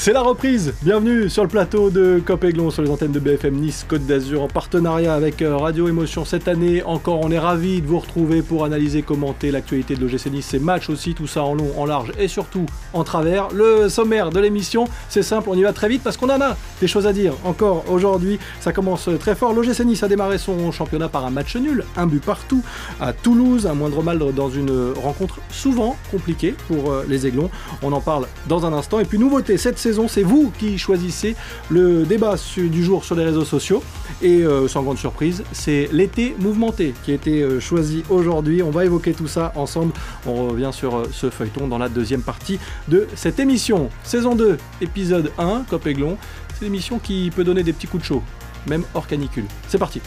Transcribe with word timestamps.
C'est 0.00 0.14
la 0.14 0.22
reprise. 0.22 0.72
Bienvenue 0.80 1.28
sur 1.28 1.42
le 1.42 1.50
plateau 1.50 1.90
de 1.90 2.22
Copéglon 2.24 2.70
sur 2.70 2.82
les 2.82 2.88
antennes 2.88 3.12
de 3.12 3.20
BFM 3.20 3.56
Nice 3.56 3.84
Côte 3.86 4.06
d'Azur 4.06 4.40
en 4.40 4.48
partenariat 4.48 5.12
avec 5.12 5.42
euh, 5.42 5.54
Radio 5.54 5.88
Émotion 5.88 6.24
cette 6.24 6.48
année. 6.48 6.82
Encore, 6.82 7.20
on 7.22 7.30
est 7.30 7.38
ravis 7.38 7.82
de 7.82 7.86
vous 7.86 7.98
retrouver 7.98 8.40
pour 8.40 8.64
analyser, 8.64 9.02
commenter 9.02 9.50
l'actualité 9.50 9.96
de 9.96 10.00
l'OGC 10.00 10.30
Nice, 10.30 10.46
ses 10.46 10.58
matchs 10.58 10.88
aussi, 10.88 11.12
tout 11.12 11.26
ça 11.26 11.42
en 11.42 11.52
long, 11.52 11.70
en 11.76 11.84
large 11.84 12.12
et 12.18 12.28
surtout 12.28 12.64
en 12.94 13.04
travers. 13.04 13.50
Le 13.52 13.90
sommaire 13.90 14.30
de 14.30 14.40
l'émission, 14.40 14.86
c'est 15.10 15.22
simple, 15.22 15.50
on 15.50 15.54
y 15.54 15.64
va 15.64 15.74
très 15.74 15.90
vite 15.90 16.02
parce 16.02 16.16
qu'on 16.16 16.30
en 16.30 16.40
a 16.40 16.56
des 16.80 16.86
choses 16.86 17.06
à 17.06 17.12
dire. 17.12 17.34
Encore 17.44 17.84
aujourd'hui, 17.90 18.38
ça 18.60 18.72
commence 18.72 19.06
très 19.20 19.34
fort. 19.34 19.52
L'OGC 19.52 19.80
Nice 19.80 20.02
a 20.02 20.08
démarré 20.08 20.38
son 20.38 20.72
championnat 20.72 21.10
par 21.10 21.26
un 21.26 21.30
match 21.30 21.54
nul, 21.56 21.84
un 21.98 22.06
but 22.06 22.24
partout 22.24 22.62
à 23.02 23.12
Toulouse, 23.12 23.66
un 23.66 23.74
moindre 23.74 24.02
mal 24.02 24.18
dans 24.34 24.48
une 24.48 24.94
rencontre 24.94 25.40
souvent 25.50 25.94
compliquée 26.10 26.54
pour 26.68 26.90
euh, 26.90 27.04
les 27.06 27.26
Aiglons. 27.26 27.50
On 27.82 27.92
en 27.92 28.00
parle 28.00 28.28
dans 28.48 28.64
un 28.64 28.72
instant. 28.72 28.98
Et 28.98 29.04
puis 29.04 29.18
nouveauté 29.18 29.58
cette 29.58 29.78
saison 29.78 29.89
c'est 30.08 30.22
vous 30.22 30.52
qui 30.58 30.78
choisissez 30.78 31.36
le 31.68 32.04
débat 32.04 32.36
du 32.56 32.84
jour 32.84 33.04
sur 33.04 33.14
les 33.14 33.24
réseaux 33.24 33.44
sociaux. 33.44 33.82
Et 34.22 34.42
euh, 34.42 34.68
sans 34.68 34.82
grande 34.82 34.98
surprise, 34.98 35.42
c'est 35.52 35.88
l'été 35.92 36.34
mouvementé 36.38 36.94
qui 37.04 37.12
a 37.12 37.14
été 37.14 37.42
euh, 37.42 37.60
choisi 37.60 38.04
aujourd'hui. 38.10 38.62
On 38.62 38.70
va 38.70 38.84
évoquer 38.84 39.12
tout 39.12 39.28
ça 39.28 39.52
ensemble. 39.56 39.92
On 40.26 40.48
revient 40.48 40.70
sur 40.72 40.96
euh, 40.96 41.04
ce 41.12 41.30
feuilleton 41.30 41.68
dans 41.68 41.78
la 41.78 41.88
deuxième 41.88 42.22
partie 42.22 42.58
de 42.88 43.06
cette 43.14 43.40
émission. 43.40 43.88
Saison 44.02 44.34
2, 44.34 44.58
épisode 44.80 45.32
1, 45.38 45.64
Cop 45.68 45.86
Aiglon. 45.86 46.16
C'est 46.58 46.64
l'émission 46.66 46.98
qui 46.98 47.30
peut 47.34 47.44
donner 47.44 47.62
des 47.62 47.72
petits 47.72 47.86
coups 47.86 48.02
de 48.02 48.06
chaud, 48.06 48.22
même 48.68 48.84
hors 48.94 49.06
canicule. 49.06 49.46
C'est 49.68 49.78
parti. 49.78 50.00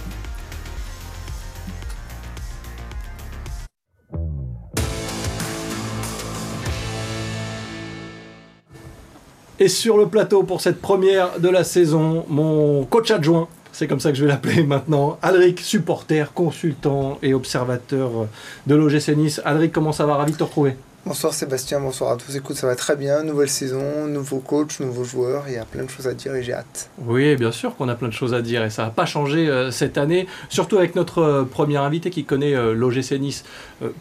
Et 9.63 9.69
sur 9.69 9.95
le 9.95 10.07
plateau 10.07 10.43
pour 10.43 10.59
cette 10.59 10.81
première 10.81 11.39
de 11.39 11.47
la 11.47 11.63
saison, 11.63 12.25
mon 12.27 12.83
coach 12.83 13.11
adjoint, 13.11 13.47
c'est 13.71 13.87
comme 13.87 14.01
ça 14.01 14.11
que 14.11 14.17
je 14.17 14.25
vais 14.25 14.29
l'appeler 14.29 14.61
maintenant, 14.67 15.17
Alric, 15.21 15.61
supporter, 15.61 16.33
consultant 16.33 17.17
et 17.23 17.33
observateur 17.33 18.27
de 18.67 18.75
l'OGC 18.75 19.15
Nice. 19.15 19.41
Alric, 19.45 19.71
comment 19.71 19.93
ça 19.93 20.05
va? 20.05 20.15
Ravi 20.15 20.33
de 20.33 20.37
te 20.37 20.43
retrouver. 20.43 20.75
Bonsoir 21.05 21.33
Sébastien, 21.33 21.79
bonsoir 21.79 22.11
à 22.11 22.17
tous. 22.17 22.35
Écoute, 22.35 22.57
ça 22.57 22.67
va 22.67 22.75
très 22.75 22.97
bien. 22.97 23.23
Nouvelle 23.23 23.47
saison, 23.47 24.05
nouveau 24.05 24.39
coach, 24.39 24.81
nouveaux 24.81 25.05
joueurs. 25.05 25.45
Il 25.47 25.53
y 25.53 25.57
a 25.57 25.63
plein 25.63 25.83
de 25.83 25.89
choses 25.89 26.09
à 26.09 26.13
dire 26.13 26.35
et 26.35 26.43
j'ai 26.43 26.53
hâte. 26.53 26.89
Oui, 26.97 27.37
bien 27.37 27.53
sûr 27.53 27.77
qu'on 27.77 27.87
a 27.87 27.95
plein 27.95 28.09
de 28.09 28.13
choses 28.13 28.33
à 28.33 28.41
dire 28.41 28.65
et 28.65 28.69
ça 28.69 28.83
n'a 28.83 28.89
pas 28.89 29.05
changé 29.05 29.47
euh, 29.47 29.71
cette 29.71 29.97
année. 29.97 30.27
Surtout 30.49 30.77
avec 30.77 30.93
notre 30.95 31.19
euh, 31.19 31.43
premier 31.45 31.77
invité 31.77 32.09
qui 32.09 32.25
connaît 32.25 32.53
euh, 32.53 32.73
l'OGC 32.73 33.13
Nice 33.13 33.45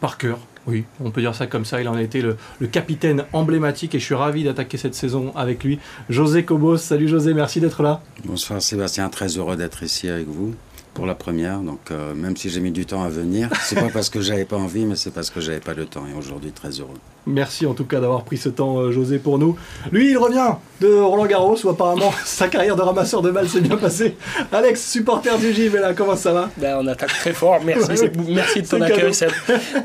par 0.00 0.18
cœur. 0.18 0.40
Oui, 0.66 0.84
on 1.02 1.10
peut 1.10 1.20
dire 1.20 1.34
ça 1.34 1.46
comme 1.46 1.64
ça. 1.64 1.80
Il 1.80 1.88
en 1.88 1.94
a 1.94 2.02
été 2.02 2.22
le, 2.22 2.36
le 2.60 2.66
capitaine 2.66 3.24
emblématique 3.32 3.94
et 3.94 3.98
je 3.98 4.04
suis 4.04 4.14
ravi 4.14 4.44
d'attaquer 4.44 4.76
cette 4.76 4.94
saison 4.94 5.32
avec 5.34 5.64
lui. 5.64 5.78
José 6.08 6.44
Cobos, 6.44 6.76
salut 6.76 7.08
José, 7.08 7.34
merci 7.34 7.60
d'être 7.60 7.82
là. 7.82 8.00
Bonsoir 8.24 8.62
Sébastien, 8.62 9.08
très 9.08 9.28
heureux 9.38 9.56
d'être 9.56 9.82
ici 9.82 10.08
avec 10.08 10.28
vous 10.28 10.54
pour 10.94 11.06
la 11.06 11.14
première. 11.14 11.60
Donc, 11.60 11.90
euh, 11.90 12.14
même 12.14 12.36
si 12.36 12.50
j'ai 12.50 12.60
mis 12.60 12.70
du 12.70 12.86
temps 12.86 13.02
à 13.02 13.08
venir, 13.08 13.48
c'est 13.62 13.76
pas 13.76 13.88
parce 13.92 14.10
que 14.10 14.20
j'avais 14.20 14.44
pas 14.44 14.56
envie, 14.56 14.84
mais 14.84 14.96
c'est 14.96 15.12
parce 15.12 15.30
que 15.30 15.40
j'avais 15.40 15.60
pas 15.60 15.74
le 15.74 15.86
temps. 15.86 16.04
Et 16.06 16.16
aujourd'hui, 16.16 16.52
très 16.52 16.70
heureux. 16.70 16.98
Merci 17.26 17.66
en 17.66 17.74
tout 17.74 17.84
cas 17.84 18.00
d'avoir 18.00 18.24
pris 18.24 18.36
ce 18.36 18.48
temps, 18.48 18.78
euh, 18.78 18.90
José, 18.90 19.18
pour 19.18 19.38
nous. 19.38 19.56
Lui, 19.92 20.10
il 20.10 20.18
revient 20.18 20.54
de 20.80 20.92
Roland 20.92 21.26
Garros, 21.26 21.56
où 21.64 21.68
apparemment 21.68 22.12
sa 22.24 22.48
carrière 22.48 22.74
de 22.74 22.82
ramasseur 22.82 23.22
de 23.22 23.30
balles 23.30 23.48
s'est 23.48 23.60
bien 23.60 23.76
passée. 23.76 24.16
Alex, 24.50 24.90
supporter 24.90 25.38
du 25.38 25.52
JV, 25.52 25.78
là, 25.78 25.94
comment 25.94 26.16
ça 26.16 26.32
va? 26.32 26.50
Ben, 26.56 26.78
On 26.80 26.86
attaque 26.88 27.12
très 27.12 27.32
fort. 27.32 27.60
Merci, 27.64 28.10
merci 28.28 28.62
de 28.62 28.66
ton 28.66 28.80
accueil, 28.80 29.14
Seb. 29.14 29.30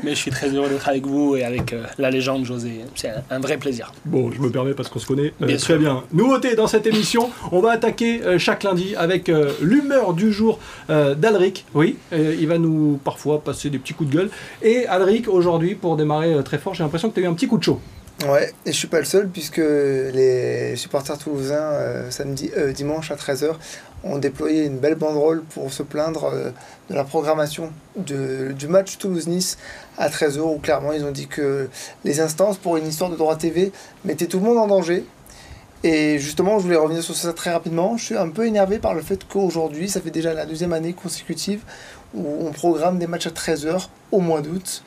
Mais 0.02 0.10
je 0.10 0.16
suis 0.16 0.32
très 0.32 0.48
heureux 0.48 0.68
d'être 0.68 0.88
avec 0.88 1.06
vous 1.06 1.36
et 1.36 1.44
avec 1.44 1.72
euh, 1.72 1.84
la 1.98 2.10
légende 2.10 2.44
José. 2.44 2.80
C'est 2.96 3.12
un, 3.30 3.38
vrai 3.38 3.56
plaisir. 3.56 3.92
Bon, 4.04 4.32
je 4.32 4.40
me 4.40 4.50
permets 4.50 4.74
parce 4.74 4.88
qu'on 4.88 4.98
se 4.98 5.06
connaît 5.06 5.32
très 5.58 5.78
bien. 5.78 6.02
Nouveauté 6.12 6.56
dans 6.56 6.66
cette 6.66 6.86
émission, 6.86 7.30
on 7.52 7.60
va 7.60 7.72
attaquer 7.72 8.20
chaque 8.38 8.64
lundi 8.64 8.96
avec 8.96 9.30
l'humeur 9.60 10.12
du 10.12 10.32
jour 10.32 10.58
d'Alric. 11.16 11.64
Oui, 11.74 11.98
il 12.12 12.46
va 12.46 12.58
nous 12.58 12.98
parfois 13.04 13.40
passer 13.42 13.70
des 13.70 13.78
petits 13.78 13.94
coups 13.94 14.10
de 14.10 14.16
gueule. 14.16 14.30
Et 14.62 14.86
Alric, 14.86 15.28
aujourd'hui, 15.28 15.74
pour 15.74 15.96
démarrer 15.96 16.34
euh, 16.34 16.42
très 16.42 16.58
fort, 16.58 16.74
j'ai 16.74 16.82
l'impression 16.82 17.08
que 17.08 17.14
tu 17.14 17.20
as 17.20 17.24
eu 17.24 17.26
un 17.26 17.34
petit 17.34 17.48
coup 17.48 17.58
de 17.58 17.62
chaud. 17.62 17.80
Ouais, 18.28 18.52
et 18.66 18.72
je 18.72 18.76
suis 18.76 18.88
pas 18.88 18.98
le 18.98 19.04
seul 19.04 19.28
puisque 19.28 19.58
les 19.58 20.74
supporters 20.74 21.16
toulousains, 21.18 21.54
euh, 21.54 22.10
samedi, 22.10 22.50
euh, 22.56 22.72
dimanche 22.72 23.12
à 23.12 23.14
13h, 23.14 23.54
ont 24.02 24.18
déployé 24.18 24.64
une 24.64 24.78
belle 24.78 24.96
banderole 24.96 25.42
pour 25.42 25.72
se 25.72 25.82
plaindre 25.82 26.32
de 26.88 26.94
la 26.94 27.04
programmation 27.04 27.72
du 27.96 28.68
match 28.68 28.96
Toulouse-Nice 28.98 29.58
à 29.98 30.08
13h 30.08 30.40
où 30.40 30.58
clairement 30.58 30.92
ils 30.92 31.04
ont 31.04 31.10
dit 31.10 31.26
que 31.26 31.68
les 32.04 32.20
instances 32.20 32.58
pour 32.58 32.76
une 32.76 32.86
histoire 32.86 33.10
de 33.10 33.16
droit 33.16 33.34
TV 33.34 33.72
mettaient 34.04 34.26
tout 34.26 34.38
le 34.38 34.44
monde 34.44 34.58
en 34.58 34.68
danger 34.68 35.04
et 35.84 36.18
justement, 36.18 36.58
je 36.58 36.64
voulais 36.64 36.76
revenir 36.76 37.02
sur 37.02 37.14
ça 37.14 37.32
très 37.32 37.52
rapidement. 37.52 37.96
Je 37.96 38.04
suis 38.04 38.16
un 38.16 38.28
peu 38.28 38.46
énervé 38.46 38.78
par 38.78 38.94
le 38.94 39.02
fait 39.02 39.26
qu'aujourd'hui, 39.28 39.88
ça 39.88 40.00
fait 40.00 40.10
déjà 40.10 40.34
la 40.34 40.44
deuxième 40.44 40.72
année 40.72 40.92
consécutive 40.92 41.62
où 42.14 42.24
on 42.40 42.50
programme 42.50 42.98
des 42.98 43.06
matchs 43.06 43.26
à 43.26 43.30
13h 43.30 43.88
au 44.10 44.20
mois 44.20 44.40
d'août. 44.40 44.82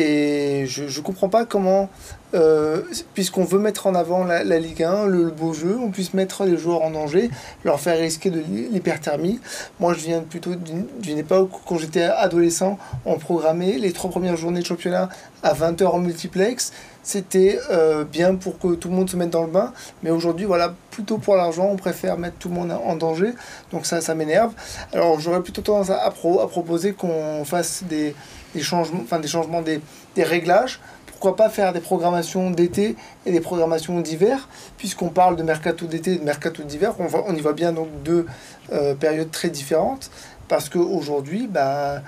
Et 0.00 0.66
je 0.66 0.84
ne 0.84 1.04
comprends 1.04 1.28
pas 1.28 1.44
comment, 1.44 1.90
euh, 2.32 2.82
puisqu'on 3.14 3.42
veut 3.42 3.58
mettre 3.58 3.88
en 3.88 3.96
avant 3.96 4.22
la, 4.22 4.44
Ligue 4.60 4.84
1, 4.84 5.06
le, 5.06 5.30
beau 5.30 5.52
jeu, 5.52 5.76
on 5.76 5.90
puisse 5.90 6.14
mettre 6.14 6.44
les 6.44 6.56
joueurs 6.56 6.82
en 6.82 6.92
danger, 6.92 7.30
leur 7.64 7.80
faire 7.80 7.98
risquer 7.98 8.30
de 8.30 8.38
l'hyperthermie. 8.38 9.40
Moi, 9.80 9.94
je 9.94 9.98
viens 9.98 10.20
plutôt 10.20 10.52
d'une 10.54 11.18
époque 11.18 11.50
où, 11.52 11.60
quand 11.66 11.78
j'étais 11.78 12.04
adolescent, 12.04 12.78
on 13.06 13.18
programmait 13.18 13.76
les 13.78 13.90
trois 13.90 14.08
premières 14.08 14.36
journées 14.36 14.60
de 14.60 14.66
championnat 14.66 15.08
à 15.42 15.52
20h 15.52 15.86
en 15.86 15.98
multiplex 15.98 16.70
c'était 17.08 17.58
euh, 17.70 18.04
bien 18.04 18.34
pour 18.34 18.58
que 18.58 18.74
tout 18.74 18.88
le 18.90 18.94
monde 18.94 19.08
se 19.08 19.16
mette 19.16 19.30
dans 19.30 19.42
le 19.42 19.50
bain. 19.50 19.72
Mais 20.02 20.10
aujourd'hui, 20.10 20.44
voilà, 20.44 20.74
plutôt 20.90 21.16
pour 21.16 21.36
l'argent, 21.36 21.66
on 21.72 21.76
préfère 21.76 22.18
mettre 22.18 22.36
tout 22.36 22.50
le 22.50 22.54
monde 22.54 22.70
en 22.70 22.96
danger. 22.96 23.32
Donc 23.72 23.86
ça, 23.86 24.02
ça 24.02 24.14
m'énerve. 24.14 24.52
Alors 24.92 25.18
j'aurais 25.18 25.40
plutôt 25.40 25.62
tendance 25.62 25.88
à, 25.88 26.10
proposer 26.10 26.92
qu'on 26.92 27.46
fasse 27.46 27.82
des, 27.88 28.14
changements, 28.60 29.00
enfin 29.02 29.18
des 29.18 29.28
changements, 29.28 29.62
des, 29.62 29.80
réglages. 30.16 30.80
Pourquoi 31.06 31.36
pas 31.36 31.48
faire 31.48 31.72
des 31.72 31.80
programmations 31.80 32.50
d'été 32.50 32.96
et 33.26 33.32
des 33.32 33.40
programmations 33.40 34.00
d'hiver, 34.00 34.48
puisqu'on 34.76 35.08
parle 35.08 35.36
de 35.36 35.42
mercato 35.42 35.86
d'été 35.86 36.14
et 36.14 36.18
de 36.18 36.24
mercato 36.24 36.62
d'hiver, 36.62 36.94
on, 36.98 37.08
on 37.26 37.34
y 37.34 37.40
voit 37.40 37.54
bien 37.54 37.72
donc 37.72 37.88
deux 38.04 38.26
euh, 38.72 38.94
périodes 38.94 39.30
très 39.30 39.48
différentes, 39.48 40.10
parce 40.46 40.68
qu'aujourd'hui, 40.68 41.48
bah, 41.48 42.02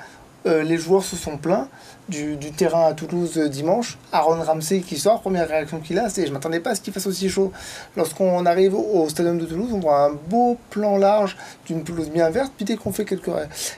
euh, 0.47 0.63
les 0.63 0.79
joueurs 0.79 1.05
se 1.05 1.17
sont 1.17 1.37
plaints 1.37 1.69
du, 2.09 2.37
terrain 2.53 2.87
à 2.87 2.93
Toulouse 2.93 3.39
dimanche. 3.39 3.99
Aaron 4.13 4.43
Ramsey 4.43 4.81
qui 4.81 4.99
sort, 4.99 5.21
première 5.21 5.49
réaction 5.49 5.79
qu'il 5.81 5.99
a, 5.99 6.09
c'est 6.09 6.27
je 6.27 6.33
m'attendais 6.33 6.61
pas 6.61 6.71
à 6.71 6.75
ce 6.75 6.81
qu'il 6.81 6.93
fasse 6.93 7.07
aussi 7.07 7.29
chaud. 7.29 7.53
Lorsqu'on 7.97 8.45
arrive 8.47 8.75
au, 8.75 9.09
stadium 9.09 9.39
de 9.39 9.47
Toulouse, 9.47 9.71
on 9.73 9.79
voit 9.79 10.05
un 10.05 10.11
beau 10.11 10.57
plan 10.71 10.97
large 10.97 11.37
d'une 11.67 11.85
pelouse 11.85 12.11
bien 12.11 12.31
verte. 12.31 12.53
Puis 12.57 12.65
dès 12.65 12.77
qu'on 12.77 12.93
fait 12.93 13.05
quelques, 13.05 13.31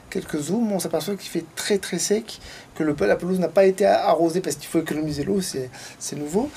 quelques 0.08 0.38
zooms, 0.38 0.72
on 0.72 0.78
s'aperçoit 0.78 1.16
qu'il 1.16 1.30
fait 1.30 1.44
très 1.56 1.78
très 1.78 1.98
sec, 1.98 2.40
que 2.74 2.82
le, 2.82 2.96
la 3.00 3.16
pelouse 3.16 3.38
n'a 3.38 3.48
pas 3.48 3.64
été 3.64 3.84
arrosée 3.84 4.40
parce 4.40 4.56
qu'il 4.56 4.68
faut 4.68 4.80
économiser 4.80 5.24
l'eau, 5.24 5.40
c'est 5.40 6.16
nouveau. 6.16 6.48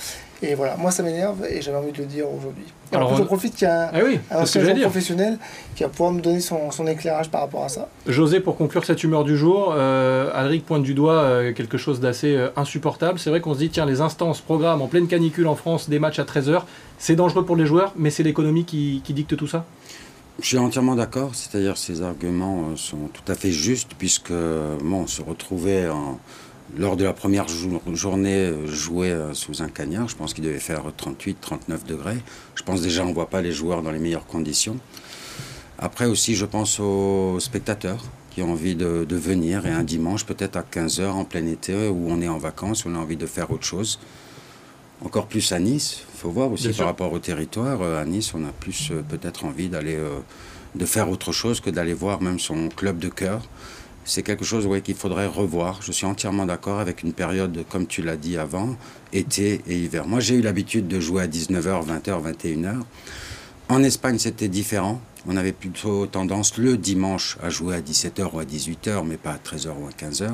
Et 0.41 0.53
voilà, 0.53 0.75
moi 0.78 0.91
ça 0.91 1.01
m'énerve 1.01 1.46
et 1.50 1.62
j'avais 1.62 1.78
envie 1.78 1.91
de 1.91 1.97
le 1.97 2.06
dire 2.06 2.25
aujourd'hui. 2.29 2.66
Alors, 2.91 3.16
je 3.16 3.23
profite 3.23 3.56
qu'il 3.56 3.68
y 3.68 3.72
a 3.72 3.90
un, 3.90 4.19
ah 4.29 4.44
professionnel 4.81 5.38
qui 5.75 5.84
va 5.84 5.90
pouvoir 5.90 6.12
nous 6.12 6.22
donner 6.22 6.40
son, 6.40 6.72
son, 6.72 6.88
éclairage 6.88 7.29
par 7.29 7.41
rapport 7.41 7.63
à 7.63 7.69
ça. 7.69 7.90
José, 8.06 8.40
pour 8.40 8.57
conclure 8.57 8.85
cette 8.85 9.03
humeur 9.03 9.23
du 9.23 9.38
jour, 9.38 9.73
euh, 9.75 10.29
Alric 10.34 10.66
pointe 10.66 10.84
du 10.84 10.94
doigt 10.94 11.13
euh, 11.13 11.53
quelque 11.53 11.78
chose 11.78 12.00
d'assez 12.00 12.35
euh, 12.35 12.50
insupportable. 12.56 13.18
C'est 13.19 13.29
vrai 13.29 13.41
qu'on 13.41 13.53
se 13.53 13.59
dit, 13.59 13.69
tiens, 13.69 13.85
les 13.85 14.01
instances 14.01 14.41
programment 14.41 14.85
en 14.85 14.88
pleine 14.88 15.07
canicule 15.07 15.47
en 15.47 15.56
France 15.56 15.90
des 15.90 16.00
matchs 16.00 16.19
à 16.19 16.23
13h. 16.23 16.62
C'est 16.97 17.16
dangereux 17.16 17.46
pour 17.46 17.56
les 17.56 17.66
joueurs, 17.66 17.94
mais 17.96 18.09
c'est 18.09 18.23
l'économie 18.23 18.66
qui, 18.66 19.02
qui 19.03 19.13
dicte 19.13 19.35
tout 19.35 19.47
ça? 19.47 19.66
Je 20.41 20.47
suis 20.47 20.57
entièrement 20.57 20.96
d'accord, 20.96 21.34
c'est-à-dire 21.34 21.78
ces 21.78 22.02
arguments 22.02 22.66
euh, 22.72 22.75
sont 22.75 23.09
tout 23.13 23.31
à 23.31 23.35
fait 23.35 23.52
justes 23.52 23.91
puisque 23.97 24.34
bon, 24.34 25.03
on 25.03 25.07
se 25.07 25.22
retrouvait 25.22 25.88
en, 25.88 26.19
lors 26.78 26.97
de 26.97 27.03
la 27.03 27.13
première 27.13 27.46
journée 27.47 28.53
jouer 28.66 29.12
euh, 29.12 29.34
sous 29.34 29.62
un 29.62 29.69
cagnard. 29.69 30.08
Je 30.08 30.16
pense 30.16 30.34
qu'il 30.34 30.44
devait 30.44 30.59
faire 30.59 30.84
38-39 30.97 31.86
degrés. 31.88 32.18
Je 32.56 32.63
pense 32.63 32.81
déjà 32.81 33.03
on 33.03 33.09
ne 33.09 33.13
voit 33.13 33.30
pas 33.30 33.41
les 33.41 33.52
joueurs 33.52 33.81
dans 33.81 33.91
les 33.91 33.99
meilleures 33.99 34.26
conditions. 34.26 34.78
Après 35.78 36.05
aussi, 36.05 36.35
je 36.35 36.46
pense 36.46 36.79
aux 36.79 37.40
spectateurs 37.40 38.03
qui 38.32 38.41
ont 38.41 38.52
envie 38.52 38.76
de, 38.76 39.05
venir 39.16 39.66
et 39.66 39.72
un 39.72 39.84
dimanche 39.84 40.26
peut-être 40.26 40.58
à 40.58 40.61
15h 40.64 41.08
en 41.08 41.23
plein 41.23 41.46
été 41.46 41.88
où 41.88 42.08
on 42.09 42.22
est 42.22 42.28
en 42.28 42.38
vacances, 42.38 42.85
où 42.85 42.90
on 42.90 42.96
a 42.96 42.99
envie 42.99 43.17
de 43.17 43.26
faire 43.26 43.52
autre 43.52 43.66
chose. 43.66 43.99
Encore 45.03 45.28
plus 45.28 45.52
à 45.52 45.59
Nice, 45.59 46.03
il 46.14 46.20
faut 46.20 46.29
voir 46.29 46.52
aussi 46.52 46.70
par 46.70 46.88
rapport 46.88 47.11
au 47.11 47.20
territoire. 47.20 47.82
Euh, 47.82 48.02
à 48.02 48.05
Nice, 48.05 48.34
on 48.34 48.46
a 48.46 48.52
plus 48.52 48.91
euh, 48.91 49.02
peut-être 49.02 49.46
envie 49.46 49.67
d'aller, 49.67 49.97
de 50.76 50.85
faire 50.85 51.09
autre 51.09 51.32
chose 51.32 51.59
que 51.59 51.70
d'aller 51.70 51.94
voir 51.94 52.22
même 52.22 52.40
son 52.40 52.70
club 52.70 52.97
de 52.99 53.09
cœur 53.09 53.41
c'est 54.05 54.22
quelque 54.22 54.46
chose 54.46 54.69
qu'il 54.84 54.96
faudrait 54.96 55.25
revoir. 55.25 55.81
Je 55.81 55.91
suis 55.91 56.05
entièrement 56.05 56.46
d'accord 56.46 56.79
avec 56.79 57.03
une 57.03 57.11
période, 57.11 57.66
comme 57.69 57.87
tu 57.87 58.02
l'as 58.02 58.16
dit 58.16 58.37
avant, 58.37 58.78
été 59.11 59.61
et 59.67 59.75
hiver. 59.75 60.07
Moi, 60.07 60.19
j'ai 60.19 60.35
eu 60.35 60.41
l'habitude 60.41 60.87
de 60.87 60.99
jouer 60.99 61.23
à 61.23 61.28
19h, 61.28 61.85
20h, 61.85 62.34
21h. 62.34 62.81
En 63.67 63.84
Espagne, 63.84 64.19
c'était 64.19 64.47
différent. 64.47 65.02
On 65.28 65.35
avait 65.35 65.52
plutôt 65.52 66.05
tendance 66.05 66.57
le 66.57 66.78
dimanche 66.78 67.37
à 67.41 67.49
jouer 67.49 67.75
à 67.75 67.81
17h 67.81 68.29
ou 68.31 68.40
à 68.40 68.46
18h, 68.46 69.03
mais 69.05 69.17
pas 69.17 69.31
à 69.31 69.37
13h 69.37 69.69
ou 69.69 69.87
à 69.87 69.90
15h. 69.90 70.29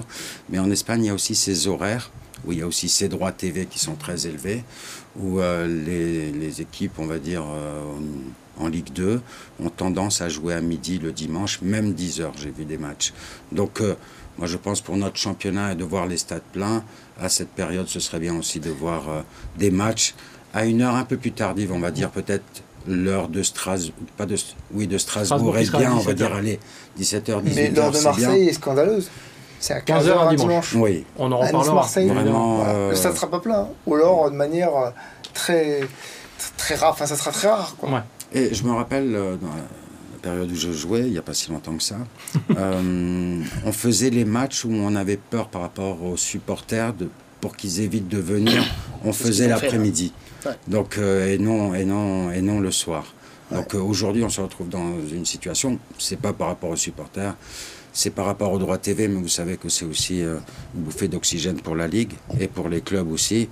Mais 0.49 0.59
en 0.59 0.69
Espagne, 0.69 1.05
il 1.05 1.07
y 1.07 1.09
a 1.09 1.13
aussi 1.13 1.33
ces 1.33 1.67
horaires 1.67 2.11
où 2.45 2.51
il 2.51 2.59
y 2.59 2.61
a 2.61 2.67
aussi 2.67 2.89
ces 2.89 3.07
droits 3.07 3.31
TV 3.31 3.67
qui 3.67 3.77
sont 3.77 3.93
très 3.93 4.25
élevés, 4.25 4.63
où 5.15 5.39
les, 5.39 6.31
les, 6.31 6.61
équipes, 6.61 6.97
on 6.97 7.05
va 7.05 7.19
dire, 7.19 7.43
en 8.61 8.67
Ligue 8.67 8.93
2 8.93 9.21
ont 9.63 9.69
tendance 9.69 10.21
à 10.21 10.29
jouer 10.29 10.53
à 10.53 10.61
midi 10.61 10.99
le 10.99 11.11
dimanche, 11.11 11.61
même 11.61 11.93
10 11.93 12.21
heures, 12.21 12.33
j'ai 12.37 12.51
vu 12.51 12.65
des 12.65 12.77
matchs. 12.77 13.13
Donc, 13.51 13.81
moi, 14.37 14.47
je 14.47 14.57
pense 14.57 14.81
pour 14.81 14.97
notre 14.97 15.17
championnat 15.17 15.73
et 15.73 15.75
de 15.75 15.83
voir 15.83 16.07
les 16.07 16.17
stades 16.17 16.41
pleins, 16.53 16.83
à 17.19 17.29
cette 17.29 17.49
période, 17.49 17.87
ce 17.87 17.99
serait 17.99 18.19
bien 18.19 18.37
aussi 18.37 18.59
de 18.59 18.69
voir 18.69 19.03
des 19.57 19.71
matchs 19.71 20.15
à 20.53 20.65
une 20.65 20.81
heure 20.81 20.95
un 20.95 21.05
peu 21.05 21.17
plus 21.17 21.31
tardive, 21.31 21.71
on 21.71 21.79
va 21.79 21.91
dire 21.91 22.09
peut-être 22.09 22.63
l'heure 22.87 23.27
de 23.27 23.43
Strasbourg, 23.43 23.93
pas 24.17 24.25
de, 24.25 24.35
oui, 24.73 24.87
de 24.87 24.97
Strasbourg, 24.97 25.57
est 25.57 25.69
bien, 25.69 25.93
on 25.93 25.99
va 25.99 26.13
dire, 26.13 26.33
allez, 26.33 26.59
17h, 26.99 27.23
18h. 27.23 27.41
Mais 27.55 27.69
l'heure 27.69 27.91
de 27.91 27.99
Marseille 27.99 28.49
est 28.49 28.53
scandaleuse. 28.53 29.09
C'est 29.59 29.73
à 29.73 29.79
15h 29.79 30.35
dimanche. 30.35 30.73
Oui. 30.75 31.05
On 31.17 31.31
en 31.31 31.37
reparlera. 31.37 31.75
Marseille, 31.75 32.07
Vraiment, 32.07 32.63
euh... 32.65 32.95
ça 32.95 33.11
ne 33.11 33.15
sera 33.15 33.29
pas 33.29 33.39
plein. 33.39 33.67
Ou 33.85 33.93
alors 33.93 34.31
de 34.31 34.35
manière 34.35 34.75
euh, 34.75 34.89
très, 35.35 35.81
très 36.57 36.73
rare. 36.73 36.93
Enfin, 36.93 37.05
ça 37.05 37.15
sera 37.15 37.31
très 37.31 37.47
rare. 37.47 37.75
Quoi. 37.77 37.91
Ouais. 37.91 37.99
Et 38.33 38.53
je 38.53 38.63
me 38.63 38.71
rappelle, 38.71 39.13
euh, 39.15 39.35
dans 39.35 39.47
la 39.47 39.63
période 40.21 40.51
où 40.51 40.55
je 40.55 40.71
jouais, 40.71 41.01
il 41.01 41.11
n'y 41.11 41.17
a 41.17 41.21
pas 41.21 41.33
si 41.33 41.51
longtemps 41.51 41.75
que 41.75 41.83
ça, 41.83 41.97
euh, 42.57 43.41
on 43.65 43.71
faisait 43.71 44.09
les 44.09 44.25
matchs 44.25 44.65
où 44.65 44.71
on 44.71 44.95
avait 44.95 45.17
peur 45.17 45.49
par 45.49 45.61
rapport 45.61 46.03
aux 46.03 46.17
supporters 46.17 46.93
de, 46.93 47.09
pour 47.41 47.57
qu'ils 47.57 47.81
évitent 47.81 48.07
de 48.07 48.19
venir. 48.19 48.63
On 49.03 49.13
faisait 49.13 49.47
l'après-midi. 49.47 50.13
Donc, 50.67 50.99
euh, 50.99 51.33
et, 51.33 51.39
non, 51.39 51.73
et, 51.73 51.85
non, 51.85 52.31
et 52.31 52.41
non 52.41 52.59
le 52.59 52.69
soir. 52.69 53.15
Donc 53.51 53.73
euh, 53.73 53.79
aujourd'hui, 53.79 54.23
on 54.23 54.29
se 54.29 54.41
retrouve 54.41 54.69
dans 54.69 54.93
une 55.11 55.25
situation, 55.25 55.79
c'est 55.97 56.19
pas 56.19 56.33
par 56.33 56.49
rapport 56.49 56.69
aux 56.69 56.75
supporters, 56.75 57.35
c'est 57.91 58.11
par 58.11 58.27
rapport 58.27 58.51
aux 58.51 58.59
droits 58.59 58.77
TV, 58.77 59.07
mais 59.07 59.19
vous 59.19 59.27
savez 59.27 59.57
que 59.57 59.69
c'est 59.69 59.85
aussi 59.85 60.19
une 60.19 60.39
bouffée 60.75 61.07
d'oxygène 61.07 61.59
pour 61.59 61.75
la 61.75 61.87
Ligue 61.87 62.13
et 62.39 62.47
pour 62.47 62.69
les 62.69 62.81
clubs 62.81 63.11
aussi. 63.11 63.49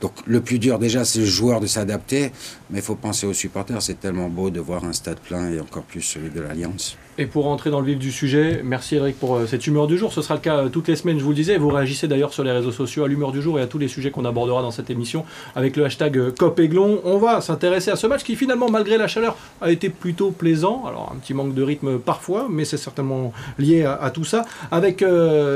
Donc 0.00 0.12
le 0.26 0.40
plus 0.40 0.58
dur 0.58 0.78
déjà, 0.78 1.04
c'est 1.04 1.20
le 1.20 1.26
joueur 1.26 1.60
de 1.60 1.66
s'adapter, 1.66 2.32
mais 2.70 2.78
il 2.78 2.82
faut 2.82 2.94
penser 2.94 3.26
aux 3.26 3.34
supporters. 3.34 3.82
C'est 3.82 4.00
tellement 4.00 4.28
beau 4.28 4.50
de 4.50 4.60
voir 4.60 4.84
un 4.84 4.92
stade 4.92 5.20
plein 5.20 5.50
et 5.50 5.60
encore 5.60 5.82
plus 5.82 6.02
celui 6.02 6.30
de 6.30 6.40
l'Alliance. 6.40 6.96
Et 7.18 7.26
pour 7.26 7.44
rentrer 7.44 7.70
dans 7.70 7.80
le 7.80 7.86
vif 7.86 7.98
du 7.98 8.12
sujet, 8.12 8.60
merci 8.64 8.94
Eric 8.94 9.18
pour 9.18 9.34
euh, 9.34 9.46
cette 9.46 9.66
humeur 9.66 9.88
du 9.88 9.98
jour. 9.98 10.12
Ce 10.12 10.22
sera 10.22 10.34
le 10.34 10.40
cas 10.40 10.56
euh, 10.56 10.68
toutes 10.68 10.86
les 10.86 10.94
semaines, 10.94 11.18
je 11.18 11.24
vous 11.24 11.30
le 11.30 11.36
disais. 11.36 11.58
Vous 11.58 11.68
réagissez 11.68 12.06
d'ailleurs 12.06 12.32
sur 12.32 12.44
les 12.44 12.52
réseaux 12.52 12.70
sociaux 12.70 13.04
à 13.04 13.08
l'humeur 13.08 13.32
du 13.32 13.42
jour 13.42 13.58
et 13.58 13.62
à 13.62 13.66
tous 13.66 13.78
les 13.78 13.88
sujets 13.88 14.12
qu'on 14.12 14.24
abordera 14.24 14.62
dans 14.62 14.70
cette 14.70 14.90
émission 14.90 15.24
avec 15.56 15.76
le 15.76 15.84
hashtag 15.84 16.16
euh, 16.16 16.30
COPEGLON. 16.30 17.00
On 17.04 17.18
va 17.18 17.40
s'intéresser 17.40 17.90
à 17.90 17.96
ce 17.96 18.06
match 18.06 18.22
qui 18.22 18.36
finalement, 18.36 18.70
malgré 18.70 18.96
la 18.96 19.08
chaleur, 19.08 19.36
a 19.60 19.72
été 19.72 19.90
plutôt 19.90 20.30
plaisant. 20.30 20.84
Alors 20.86 21.12
un 21.14 21.18
petit 21.18 21.34
manque 21.34 21.52
de 21.52 21.62
rythme 21.62 21.98
parfois, 21.98 22.46
mais 22.48 22.64
c'est 22.64 22.76
certainement 22.76 23.32
lié 23.58 23.84
à, 23.84 24.10
tout 24.10 24.24
ça. 24.24 24.44
Avec 24.70 25.04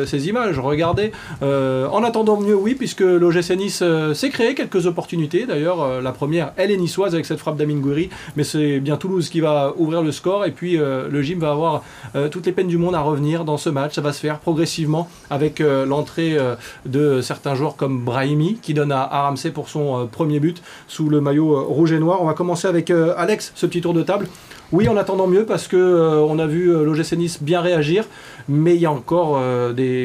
ces 0.07 0.29
images, 0.29 0.59
regardez. 0.59 1.13
en 1.41 2.05
attendant 2.05 2.39
mieux, 2.39 2.55
oui, 2.55 2.75
puisque 2.75 3.01
l'OGC 3.01 3.57
Nice 3.57 3.83
s'est 4.15 4.31
créé 4.31 4.55
quelques 4.55 4.87
opportunités. 4.87 5.47
D'ailleurs, 5.47 6.03
la 6.03 6.13
première, 6.13 6.53
elle 6.57 6.71
est 6.71 6.77
niçoise 6.77 7.15
avec 7.15 7.27
cette 7.27 7.39
frappe 7.39 7.57
d'Amin 7.57 7.79
Gouiri, 7.79 8.11
mais 8.37 8.45
c'est 8.45 8.81
bien 8.81 8.97
Toulouse 8.97 9.29
qui 9.29 9.41
va 9.41 9.75
ouvrir 9.77 10.03
le 10.03 10.13
score 10.13 10.45
et 10.45 10.51
puis 10.51 10.77
le 10.77 11.23
gym 11.23 11.39
va 11.39 11.54
avoir 11.55 11.83
euh, 12.15 12.29
toutes 12.29 12.47
les 12.47 12.53
peines 12.53 12.69
du 12.69 12.79
monde 12.79 12.95
à 12.95 13.01
revenir 13.01 13.45
dans 13.45 13.57
ce 13.57 13.71
match. 13.71 13.95
Ça 13.95 14.01
va 14.01 14.13
se 14.13 14.21
faire 14.21 14.39
progressivement 14.39 15.09
avec 15.31 15.61
euh, 15.61 15.87
l'entrée 15.87 16.37
euh, 16.37 16.55
de 16.87 17.21
certains 17.21 17.55
joueurs 17.55 17.77
comme 17.77 18.05
Brahimi 18.05 18.59
qui 18.61 18.75
donne 18.75 18.93
à 18.93 19.03
Aramsey 19.03 19.51
pour 19.51 19.69
son 19.69 20.07
premier 20.07 20.41
but 20.41 20.63
sous 20.89 21.09
le 21.09 21.21
maillot 21.21 21.65
rouge 21.65 21.93
et 21.93 21.99
noir. 21.99 22.21
On 22.21 22.27
va 22.27 22.35
commencer 22.35 22.69
avec 22.69 22.91
Alex, 22.91 23.53
ce 23.55 23.67
petit 23.67 23.81
tour 23.81 23.95
de 23.95 24.03
table. 24.03 24.29
Oui, 24.73 24.89
en 24.89 24.97
attendant 24.97 25.27
mieux 25.27 25.47
parce 25.47 25.69
que 25.69 26.23
on 26.29 26.39
a 26.39 26.47
vu 26.47 26.73
l'OGC 26.85 27.13
Nice 27.17 27.43
bien 27.43 27.61
réagir, 27.61 28.05
mais 28.49 28.75
il 28.75 28.81
y 28.81 28.87
a 28.87 28.93
encore 28.93 29.41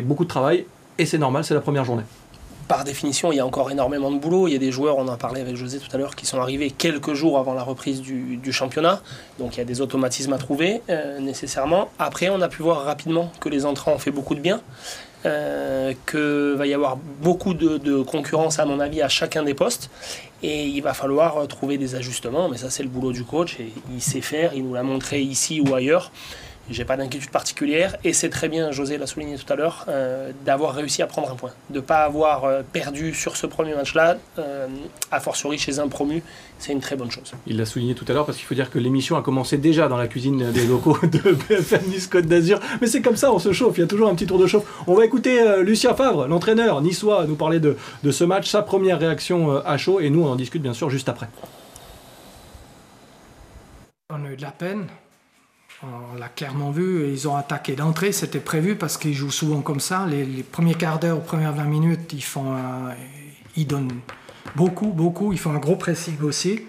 beaucoup 0.04 0.24
de 0.24 0.30
travail 0.30 0.66
et 0.98 1.06
c'est 1.06 1.18
normal, 1.18 1.44
c'est 1.44 1.54
la 1.54 1.62
première 1.62 1.86
journée 1.86 2.04
par 2.70 2.84
définition, 2.84 3.32
il 3.32 3.38
y 3.38 3.40
a 3.40 3.46
encore 3.46 3.72
énormément 3.72 4.12
de 4.12 4.20
boulot. 4.20 4.48
Il 4.48 4.54
y 4.54 4.56
a 4.56 4.60
des 4.60 4.72
joueurs, 4.72 5.00
on 5.00 5.08
en 5.08 5.18
parlait 5.18 5.42
avec 5.42 5.56
José 5.56 5.80
tout 5.80 5.90
à 5.92 5.98
l'heure, 5.98 6.16
qui 6.16 6.28
sont 6.28 6.40
arrivés 6.40 6.70
quelques 6.70 7.16
jours 7.16 7.40
avant 7.40 7.56
la 7.56 7.64
reprise 7.64 8.00
du, 8.00 8.54
championnat. 8.54 9.02
Donc 9.40 9.56
il 9.56 9.58
y 9.58 9.62
a 9.62 9.66
des 9.66 9.82
automatismes 9.82 10.34
à 10.34 10.38
trouver 10.38 10.82
euh, 10.90 11.20
nécessairement. 11.20 11.90
Après, 11.98 12.30
on 12.30 12.40
a 12.42 12.48
pu 12.48 12.62
voir 12.62 12.84
rapidement 12.84 13.32
que 13.40 13.50
les 13.50 13.66
entrants 13.66 13.94
ont 13.94 13.98
fait 13.98 14.12
beaucoup 14.12 14.36
de 14.36 14.40
bien. 14.40 14.62
Euh, 15.26 15.94
qu'il 16.10 16.58
va 16.58 16.66
y 16.66 16.74
avoir 16.74 16.96
beaucoup 16.96 17.54
de, 17.56 18.04
concurrence, 18.04 18.60
à 18.60 18.66
mon 18.66 18.80
avis, 18.80 19.02
à 19.02 19.10
chacun 19.10 19.42
des 19.42 19.56
postes. 19.56 19.90
Et 20.44 20.68
il 20.68 20.82
va 20.82 20.94
falloir 20.94 21.48
trouver 21.48 21.80
des 21.80 21.96
ajustements. 21.96 22.50
Mais 22.50 22.58
ça, 22.58 22.70
c'est 22.70 22.84
le 22.84 22.90
boulot 22.90 23.12
du 23.12 23.24
coach. 23.24 23.60
Et 23.60 23.74
il 23.92 24.02
sait 24.02 24.22
faire. 24.22 24.54
Il 24.54 24.66
nous 24.66 24.76
l'a 24.76 24.84
montré 24.84 25.20
ici 25.22 25.60
ou 25.60 25.74
ailleurs. 25.74 26.12
J'ai 26.72 26.86
pas 26.86 26.98
d'inquiétude 26.98 27.32
particulière 27.32 27.96
et 28.04 28.14
c'est 28.14 28.30
très 28.30 28.48
bien, 28.48 28.72
José 28.72 29.00
l'a 29.00 29.08
souligné 29.08 29.38
tout 29.38 29.52
à 29.52 29.56
l'heure, 29.56 29.86
euh, 29.88 30.32
d'avoir 30.46 30.76
réussi 30.76 31.02
à 31.02 31.08
prendre 31.08 31.32
un 31.32 31.36
point, 31.36 31.50
de 31.72 31.78
ne 31.78 31.80
pas 31.80 32.04
avoir 32.04 32.46
euh, 32.46 32.62
perdu 32.62 33.14
sur 33.16 33.38
ce 33.38 33.48
premier 33.48 33.74
match-là, 33.74 34.18
euh, 34.38 34.68
a 35.12 35.20
fortiori 35.20 35.58
chez 35.58 35.80
un 35.80 35.88
promu, 35.88 36.22
c'est 36.60 36.72
une 36.72 36.80
très 36.80 36.96
bonne 36.96 37.10
chose. 37.10 37.32
Il 37.48 37.58
l'a 37.58 37.66
souligné 37.66 37.96
tout 37.96 38.06
à 38.08 38.14
l'heure 38.14 38.26
parce 38.26 38.38
qu'il 38.38 38.46
faut 38.46 38.54
dire 38.54 38.70
que 38.70 38.78
l'émission 38.78 39.18
a 39.18 39.24
commencé 39.24 39.58
déjà 39.58 39.88
dans 39.88 39.98
la 39.98 40.08
cuisine 40.08 40.52
des 40.52 40.68
locaux 40.68 40.98
de 41.04 41.32
BFM 41.32 41.88
Nice 41.88 42.06
Côte 42.06 42.28
d'Azur, 42.28 42.60
mais 42.82 42.88
c'est 42.88 43.02
comme 43.02 43.16
ça, 43.16 43.34
on 43.34 43.40
se 43.40 43.52
chauffe, 43.52 43.78
il 43.78 43.82
y 43.82 43.84
a 43.84 43.88
toujours 43.88 44.10
un 44.10 44.14
petit 44.14 44.28
tour 44.28 44.38
de 44.38 44.46
chauffe. 44.46 44.66
On 44.86 44.94
va 44.94 45.06
écouter 45.06 45.64
Lucien 45.64 45.96
Favre, 45.96 46.28
l'entraîneur 46.28 46.82
niçois, 46.82 47.26
nous 47.26 47.36
parler 47.36 47.60
de, 47.60 47.78
de 48.04 48.12
ce 48.12 48.24
match, 48.24 48.48
sa 48.48 48.62
première 48.62 49.00
réaction 49.00 49.58
à 49.66 49.78
chaud 49.78 50.00
et 50.00 50.12
nous 50.12 50.24
on 50.24 50.28
en 50.30 50.36
discute 50.36 50.62
bien 50.62 50.74
sûr 50.74 50.92
juste 50.92 51.10
après. 51.10 51.30
On 54.12 54.24
a 54.26 54.32
eu 54.32 54.36
de 54.36 54.42
la 54.42 54.52
peine, 54.52 54.88
on 55.84 56.16
l'a 56.18 56.28
clairement 56.28 56.72
vu, 56.72 57.10
ils 57.10 57.28
ont 57.28 57.36
attaqué 57.36 57.76
d'entrée, 57.76 58.12
c'était 58.12 58.40
prévu 58.40 58.76
parce 58.76 58.98
qu'ils 58.98 59.14
jouent 59.14 59.32
souvent 59.32 59.62
comme 59.62 59.80
ça. 59.80 60.06
Les, 60.06 60.44
premiers 60.44 60.76
quarts 60.76 61.00
d'heure, 61.00 61.22
premières 61.22 61.54
20 61.54 61.64
minutes, 61.66 62.14
ils, 62.14 62.24
font 62.24 62.56
ils 63.56 63.66
donnent 63.66 64.00
beaucoup, 64.56 64.88
beaucoup, 64.88 65.32
ils 65.32 65.40
font 65.40 65.52
un 65.52 65.60
gros 65.60 65.76
pressing 65.76 66.22
aussi. 66.22 66.62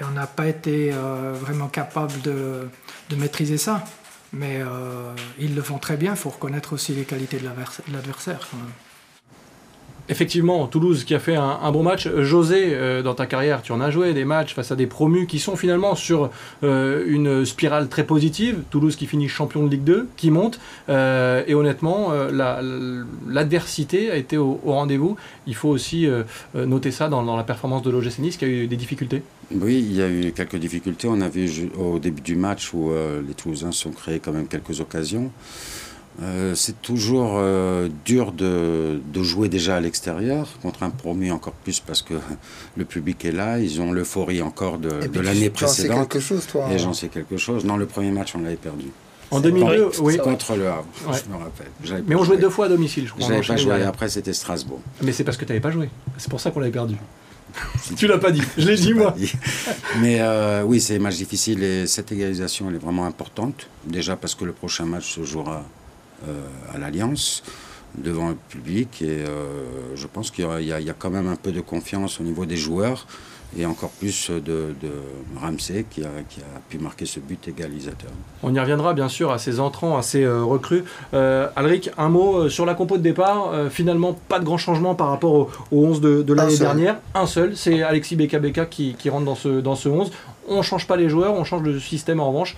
Et 0.00 0.04
on 0.04 0.10
n'a 0.12 0.26
pas 0.26 0.48
été 0.48 0.92
euh, 0.92 1.34
vraiment 1.38 1.68
capable 1.68 2.20
de, 2.22 2.68
maîtriser 3.16 3.58
ça. 3.58 3.84
Mais 4.32 4.60
euh, 4.60 5.12
ils 5.38 5.54
le 5.54 5.62
font 5.62 5.78
très 5.78 5.96
bien, 5.96 6.12
il 6.12 6.16
faut 6.16 6.30
reconnaître 6.30 6.72
aussi 6.72 6.94
les 6.94 7.04
qualités 7.04 7.38
de 7.38 7.48
l'adversaire. 7.92 8.48
Effectivement, 10.10 10.66
Toulouse 10.66 11.04
qui 11.04 11.14
a 11.14 11.20
fait 11.20 11.36
un, 11.36 11.70
bon 11.70 11.84
match. 11.84 12.08
José, 12.08 12.70
euh, 12.72 13.00
dans 13.00 13.14
ta 13.14 13.26
carrière, 13.26 13.62
tu 13.62 13.70
en 13.70 13.80
as 13.80 13.92
joué 13.92 14.12
des 14.12 14.24
matchs 14.24 14.54
face 14.54 14.72
à 14.72 14.76
des 14.76 14.88
promus 14.88 15.28
qui 15.28 15.38
sont 15.38 15.54
finalement 15.54 15.94
sur 15.94 16.30
euh, 16.64 17.04
une 17.06 17.44
spirale 17.44 17.88
très 17.88 18.02
positive. 18.02 18.58
Toulouse 18.70 18.96
qui 18.96 19.06
finit 19.06 19.28
champion 19.28 19.64
de 19.64 19.70
Ligue 19.70 19.84
2, 19.84 20.08
qui 20.16 20.32
monte. 20.32 20.58
Euh, 20.88 21.44
et 21.46 21.54
honnêtement, 21.54 22.08
l'adversité 23.28 24.10
a 24.10 24.16
été 24.16 24.36
au, 24.36 24.58
rendez-vous. 24.64 25.16
Il 25.46 25.54
faut 25.54 25.68
aussi 25.68 26.08
noter 26.54 26.90
ça 26.90 27.08
dans, 27.08 27.36
la 27.36 27.44
performance 27.44 27.82
de 27.82 27.90
l'OGC 27.90 28.18
Nice 28.18 28.36
qui 28.36 28.44
a 28.44 28.48
eu 28.48 28.66
des 28.66 28.76
difficultés. 28.76 29.22
Oui, 29.52 29.78
il 29.78 29.94
y 29.94 30.02
a 30.02 30.08
eu 30.08 30.32
quelques 30.32 30.56
difficultés. 30.56 31.06
On 31.08 31.20
a 31.20 31.28
vu 31.28 31.70
au 31.78 32.00
début 32.00 32.22
du 32.22 32.34
match 32.34 32.74
où 32.74 32.90
les 33.26 33.34
Toulousains 33.34 33.72
sont 33.72 33.92
créés 33.92 34.18
quand 34.18 34.32
même 34.32 34.48
quelques 34.48 34.80
occasions. 34.80 35.30
Euh, 36.22 36.54
c'est 36.54 36.82
toujours 36.82 37.34
euh, 37.36 37.88
dur 38.04 38.32
de, 38.32 39.00
jouer 39.22 39.48
déjà 39.48 39.76
à 39.76 39.80
l'extérieur, 39.80 40.48
contre 40.62 40.82
un 40.82 40.90
promu 40.90 41.30
encore 41.30 41.54
plus 41.54 41.80
parce 41.80 42.02
que 42.02 42.14
le 42.76 42.84
public 42.84 43.24
est 43.24 43.32
là, 43.32 43.58
ils 43.58 43.80
ont 43.80 43.92
l'euphorie 43.92 44.42
encore 44.42 44.78
de, 44.78 44.90
l'année 45.20 45.50
précédente. 45.50 45.96
J'en 45.96 46.02
sais 46.02 46.08
quelque 46.08 46.20
chose, 46.20 46.46
toi. 46.46 46.68
Et 46.70 46.74
hein. 46.74 46.78
j'en 46.78 46.92
sais 46.92 47.08
quelque 47.08 47.36
chose. 47.36 47.64
Non, 47.64 47.76
le 47.76 47.86
premier 47.86 48.10
match, 48.10 48.34
on 48.34 48.40
l'avait 48.40 48.56
perdu. 48.56 48.86
En 49.30 49.40
2002, 49.40 49.90
oui. 50.00 50.18
Contre 50.18 50.56
le 50.56 50.68
Havre, 50.68 50.86
je 50.98 51.30
me 51.30 51.36
rappelle. 51.36 52.02
Mais 52.06 52.16
on 52.16 52.24
jouait 52.24 52.36
deux 52.36 52.50
fois 52.50 52.66
à 52.66 52.68
domicile, 52.68 53.06
je 53.06 53.12
crois. 53.12 53.28
J'avais 53.28 53.46
pas 53.46 53.56
joué, 53.56 53.82
après 53.82 54.08
c'était 54.08 54.32
Strasbourg. 54.32 54.80
Mais 55.02 55.12
c'est 55.12 55.24
parce 55.24 55.36
que 55.36 55.44
tu 55.44 55.52
n'avais 55.52 55.60
pas 55.60 55.70
joué. 55.70 55.88
C'est 56.18 56.28
pour 56.28 56.40
ça 56.40 56.50
qu'on 56.50 56.60
l'avait 56.60 56.72
perdu. 56.72 56.96
tu 57.96 58.06
l'as 58.06 58.18
pas 58.18 58.30
dit, 58.30 58.42
je 58.56 58.66
l'ai 58.66 58.76
dit 58.76 58.94
moi. 58.94 59.14
Mais 60.00 60.20
euh, 60.20 60.62
oui, 60.64 60.80
c'est 60.80 60.96
un 60.96 61.00
match 61.00 61.16
difficile 61.16 61.62
et 61.62 61.86
cette 61.86 62.12
égalisation, 62.12 62.68
elle 62.68 62.76
est 62.76 62.78
vraiment 62.78 63.06
importante. 63.06 63.68
Déjà 63.84 64.16
parce 64.16 64.34
que 64.34 64.44
le 64.44 64.52
prochain 64.52 64.84
match 64.84 65.14
se 65.14 65.24
jouera 65.24 65.64
à 66.74 66.78
l'Alliance 66.78 67.42
devant 67.96 68.28
le 68.28 68.36
public 68.48 69.02
et 69.02 69.24
euh, 69.24 69.96
je 69.96 70.06
pense 70.06 70.30
qu'il 70.30 70.44
y, 70.44 70.72
a 70.72 70.94
quand 70.98 71.10
même 71.10 71.28
un 71.28 71.36
peu 71.36 71.52
de 71.52 71.60
confiance 71.60 72.20
au 72.20 72.22
niveau 72.22 72.46
des 72.46 72.56
joueurs 72.56 73.06
et 73.58 73.66
encore 73.66 73.90
plus 73.90 74.30
de, 74.30 74.40
de 74.80 74.92
Ramsey 75.40 75.84
qui 75.90 76.04
a, 76.04 76.08
pu 76.68 76.78
marquer 76.78 77.04
ce 77.04 77.18
but 77.18 77.48
égalisateur. 77.48 78.10
On 78.44 78.54
y 78.54 78.60
reviendra 78.60 78.94
bien 78.94 79.08
sûr 79.08 79.32
à 79.32 79.38
ces 79.38 79.58
entrants, 79.58 79.98
à 79.98 80.02
ces 80.02 80.22
euh, 80.22 80.44
recrues. 80.44 80.84
Alric, 81.12 81.90
un 81.98 82.10
mot 82.10 82.48
sur 82.48 82.64
la 82.64 82.74
compo 82.74 82.96
de 82.96 83.02
départ. 83.02 83.52
finalement, 83.70 84.16
pas 84.28 84.38
de 84.38 84.44
grand 84.44 84.58
changement 84.58 84.94
par 84.94 85.08
rapport 85.08 85.34
au, 85.34 85.48
11 85.72 86.00
de, 86.00 86.32
l'année 86.32 86.58
dernière. 86.58 86.98
Un 87.14 87.26
seul, 87.26 87.56
c'est 87.56 87.82
Alexis 87.82 88.14
Beka 88.14 88.66
qui, 88.66 88.94
qui, 88.96 89.10
rentre 89.10 89.24
dans 89.24 89.34
ce, 89.34 89.60
dans 89.60 89.74
ce 89.74 89.88
11. 89.88 90.12
On 90.48 90.58
ne 90.58 90.62
change 90.62 90.86
pas 90.86 90.96
les 90.96 91.08
joueurs, 91.08 91.34
on 91.34 91.42
change 91.42 91.64
de 91.64 91.76
système 91.80 92.20
en 92.20 92.28
revanche 92.28 92.56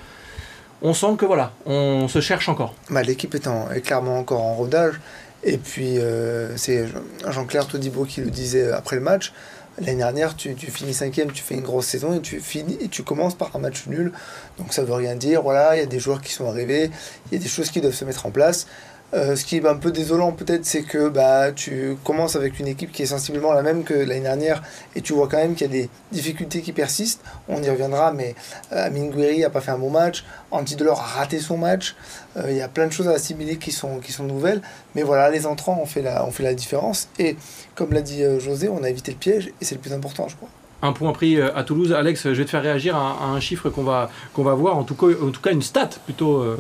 on 0.83 0.95
sent 0.95 1.17
que 1.17 1.25
voilà, 1.25 1.53
on 1.65 2.09
se 2.09 2.21
cherche 2.21 2.49
encore. 2.49 2.75
Bah, 2.91 3.03
L'équipe 3.03 3.35
est, 3.35 3.81
clairement 3.81 4.19
encore 4.19 4.43
en 4.43 4.55
rodage. 4.55 5.01
Et 5.45 5.57
puis, 5.57 5.99
euh, 5.99 6.57
c'est 6.57 6.87
Jean-Claire 7.29 7.67
Todibo 7.67 8.05
qui 8.05 8.21
le 8.21 8.31
disait 8.31 8.71
après 8.71 8.97
le 8.97 9.03
match. 9.03 9.33
L'année 9.79 9.97
dernière, 9.97 10.37
tu, 10.37 10.55
finis 10.55 10.93
cinquième, 10.93 11.33
tu 11.33 11.43
fais 11.43 11.55
une 11.55 11.63
grosse 11.63 11.87
saison 11.87 12.15
et 12.15 12.21
tu 12.21 12.41
finis 12.41 12.77
et 12.81 12.89
tu 12.89 13.03
commences 13.03 13.35
par 13.35 13.57
un 13.57 13.59
match 13.59 13.87
nul. 13.87 14.13
Donc 14.59 14.73
ça 14.75 14.85
veut 14.85 14.93
rien 14.93 15.15
dire. 15.15 15.43
Voilà, 15.43 15.77
il 15.77 15.79
y 15.79 15.83
a 15.83 15.87
des 15.87 15.99
joueurs 15.99 16.21
qui 16.21 16.33
sont 16.33 16.47
arrivés, 16.47 16.91
il 17.31 17.39
y 17.39 17.41
a 17.41 17.43
des 17.43 17.49
choses 17.49 17.71
qui 17.71 17.81
doivent 17.81 17.95
se 17.95 18.05
mettre 18.05 18.27
en 18.27 18.31
place. 18.31 18.67
Euh, 19.15 19.37
ce 19.37 19.45
qui 19.45 19.59
est 19.59 19.67
un 19.67 19.77
peu 19.77 19.91
désolant 19.91 20.33
peut-être, 20.33 20.65
c'est 20.65 20.83
que 20.83 21.09
bah, 21.09 21.53
tu 21.53 21.97
commences 22.03 22.35
avec 22.35 22.59
une 22.59 22.67
équipe 22.67 22.93
qui 22.93 23.03
est 23.03 23.07
sensiblement 23.07 23.53
la 23.53 23.63
même 23.63 23.85
que 23.85 23.93
l'année 23.93 24.21
dernière 24.21 24.63
et 24.97 25.03
tu 25.03 25.13
vois 25.13 25.29
quand 25.29 25.37
même 25.37 25.55
qu'il 25.55 25.67
y 25.67 25.71
a 25.71 25.83
des 25.83 25.91
difficultés 26.13 26.63
qui 26.63 26.73
persistent. 26.73 27.21
On 27.49 27.63
y 27.63 27.69
reviendra, 27.69 28.13
mais 28.13 28.35
euh, 28.73 28.87
Amin 28.87 29.11
n'a 29.11 29.51
pas 29.51 29.61
fait 29.61 29.71
un 29.71 29.79
bon 29.79 29.91
match, 29.91 30.25
Andy 30.51 30.77
Delors 30.77 31.01
a 31.01 31.19
raté 31.21 31.41
son 31.41 31.59
match. 31.59 31.95
Euh, 32.39 32.51
il 32.51 32.57
y 32.57 32.63
a 32.63 32.69
plein 32.69 32.87
de 32.87 32.93
choses 32.93 33.09
à 33.09 33.13
assimiler 33.13 33.59
qui 33.59 33.71
sont, 33.71 34.01
nouvelles. 34.21 34.63
Mais 34.95 35.03
voilà, 35.03 35.31
les 35.31 35.47
entrants 35.47 35.79
ont 35.81 35.87
fait 35.87 36.03
la, 36.03 36.25
ont 36.25 36.31
fait 36.31 36.43
la 36.43 36.55
différence. 36.55 37.09
Et 37.19 37.37
comme 37.75 37.93
l'a 37.93 38.03
dit 38.03 38.23
José, 38.39 38.69
on 38.69 38.83
a 38.83 38.89
évité 38.89 39.13
le 39.13 39.19
piège 39.19 39.53
et 39.61 39.65
c'est 39.65 39.75
le 39.75 39.81
plus 39.81 39.93
important, 39.93 40.29
je 40.29 40.37
crois 40.37 40.49
un 40.83 40.93
point 40.93 41.13
pris 41.13 41.37
euh, 41.37 41.49
à 41.55 41.63
Toulouse. 41.63 41.93
Alex, 41.93 42.25
je 42.25 42.31
vais 42.31 42.45
te 42.45 42.51
faire 42.51 42.63
réagir 42.63 42.97
à, 42.97 43.27
un 43.33 43.41
chiffre 43.41 43.71
qu'on 43.71 43.85
va, 43.85 44.11
va 44.37 44.55
voir, 44.55 44.77
en 44.77 44.83
tout, 44.83 44.95
cas, 44.95 45.53
une 45.53 45.63
stat, 45.63 45.91
plutôt, 46.05 46.39
euh, 46.39 46.57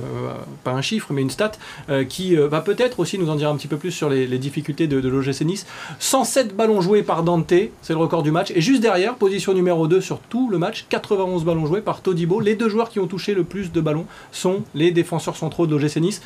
pas 0.64 0.70
un 0.70 0.80
chiffre, 0.80 1.12
mais 1.12 1.22
une 1.22 1.30
stat, 1.30 1.52
euh, 1.90 2.04
qui 2.04 2.36
va 2.36 2.60
peut-être 2.60 3.00
aussi 3.00 3.18
nous 3.18 3.28
en 3.28 3.34
dire 3.34 3.50
un 3.50 3.56
petit 3.56 3.68
peu 3.68 3.76
plus 3.76 3.90
sur 3.90 4.08
les, 4.08 4.38
difficultés 4.38 4.86
de, 4.86 5.00
de 5.00 5.08
l'OGC 5.08 5.42
Nice. 5.42 5.66
107 5.98 6.56
ballons 6.56 6.80
joués 6.80 7.02
par 7.02 7.22
Dante, 7.22 7.52
c'est 7.82 7.92
le 7.92 7.98
record 7.98 8.22
du 8.22 8.30
match. 8.30 8.52
Et 8.54 8.60
juste 8.60 8.80
derrière, 8.80 9.16
position 9.16 9.52
numéro 9.52 9.86
2 9.86 10.00
sur 10.00 10.20
tout 10.20 10.48
le 10.48 10.58
match, 10.58 10.86
91 10.88 11.44
ballons 11.44 11.66
joués 11.66 11.80
par 11.80 12.00
Todibo. 12.00 12.40
Les 12.40 12.54
deux 12.54 12.68
joueurs 12.68 12.88
qui 12.88 13.00
ont 13.00 13.06
touché 13.06 13.34
le 13.34 13.44
plus 13.44 13.72
de 13.72 13.80
ballons 13.80 14.06
sont 14.30 14.62
les 14.74 14.90
défenseurs 14.92 15.36
centraux 15.36 15.66
de 15.66 15.76
l'OGC 15.76 15.96
Nice. 15.96 16.22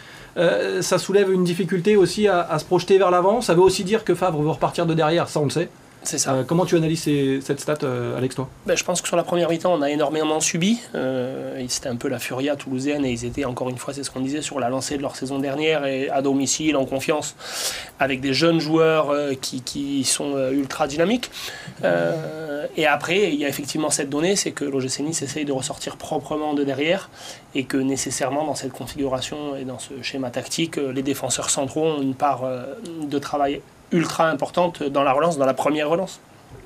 ça 0.80 0.98
soulève 0.98 1.32
une 1.32 1.44
difficulté 1.44 1.96
aussi 1.96 2.28
à, 2.28 2.40
à 2.40 2.58
se 2.58 2.64
projeter 2.64 2.98
vers 2.98 3.10
l'avant. 3.10 3.40
Ça 3.40 3.54
veut 3.54 3.62
aussi 3.62 3.84
dire 3.84 4.04
que 4.04 4.14
Favre 4.14 4.40
veut 4.40 4.50
repartir 4.50 4.86
de 4.86 4.94
derrière, 4.94 5.28
ça 5.28 5.40
on 5.40 5.44
le 5.44 5.50
sait. 5.50 5.68
C'est 6.06 6.18
ça. 6.18 6.34
Euh, 6.34 6.44
comment 6.44 6.64
tu 6.64 6.76
analyses 6.76 7.02
cette 7.42 7.60
stat, 7.60 7.78
euh, 7.82 8.16
Alex, 8.16 8.36
toi? 8.36 8.48
Ben, 8.64 8.76
Je 8.76 8.84
pense 8.84 9.02
que 9.02 9.08
sur 9.08 9.16
la 9.16 9.24
première 9.24 9.50
mi-temps, 9.50 9.74
on 9.74 9.82
a 9.82 9.90
énormément 9.90 10.38
subi. 10.40 10.80
Euh, 10.94 11.64
C'était 11.68 11.88
un 11.88 11.96
peu 11.96 12.08
la 12.08 12.20
furia 12.20 12.54
toulousaine 12.54 13.04
et 13.04 13.10
ils 13.10 13.24
étaient, 13.24 13.44
encore 13.44 13.68
une 13.70 13.76
fois, 13.76 13.92
c'est 13.92 14.04
ce 14.04 14.10
qu'on 14.12 14.20
disait, 14.20 14.40
sur 14.40 14.60
la 14.60 14.68
lancée 14.68 14.96
de 14.96 15.02
leur 15.02 15.16
saison 15.16 15.40
dernière 15.40 15.84
et 15.84 16.08
à 16.08 16.22
domicile, 16.22 16.76
en 16.76 16.84
confiance, 16.84 17.34
avec 17.98 18.20
des 18.20 18.32
jeunes 18.32 18.60
joueurs 18.60 19.12
qui, 19.40 19.62
qui, 19.62 20.04
sont 20.04 20.36
ultra 20.52 20.86
dynamiques. 20.86 21.30
et 22.76 22.86
après, 22.86 23.32
il 23.32 23.40
y 23.40 23.44
a 23.44 23.48
effectivement 23.48 23.90
cette 23.90 24.08
donnée, 24.08 24.36
c'est 24.36 24.52
que 24.52 24.64
l'OGC 24.64 25.00
Nice 25.00 25.22
essaye 25.22 25.44
de 25.44 25.52
ressortir 25.52 25.96
proprement 25.96 26.54
de 26.54 26.62
derrière 26.62 27.10
et 27.54 27.64
que 27.64 27.76
nécessairement, 27.76 28.44
dans 28.44 28.54
cette 28.54 28.72
configuration 28.72 29.56
et 29.56 29.64
dans 29.64 29.78
ce 29.78 29.94
schéma 30.02 30.30
tactique, 30.30 30.76
les 30.76 31.02
défenseurs 31.02 31.50
centraux 31.50 31.86
ont 31.86 32.02
une 32.02 32.14
part 32.14 32.44
de 33.02 33.18
travail 33.18 33.60
ultra 33.92 34.28
importante 34.30 34.82
dans 34.82 35.02
la 35.02 35.12
relance, 35.12 35.38
dans 35.38 35.46
la 35.46 35.54
première 35.54 35.88
relance. 35.88 36.20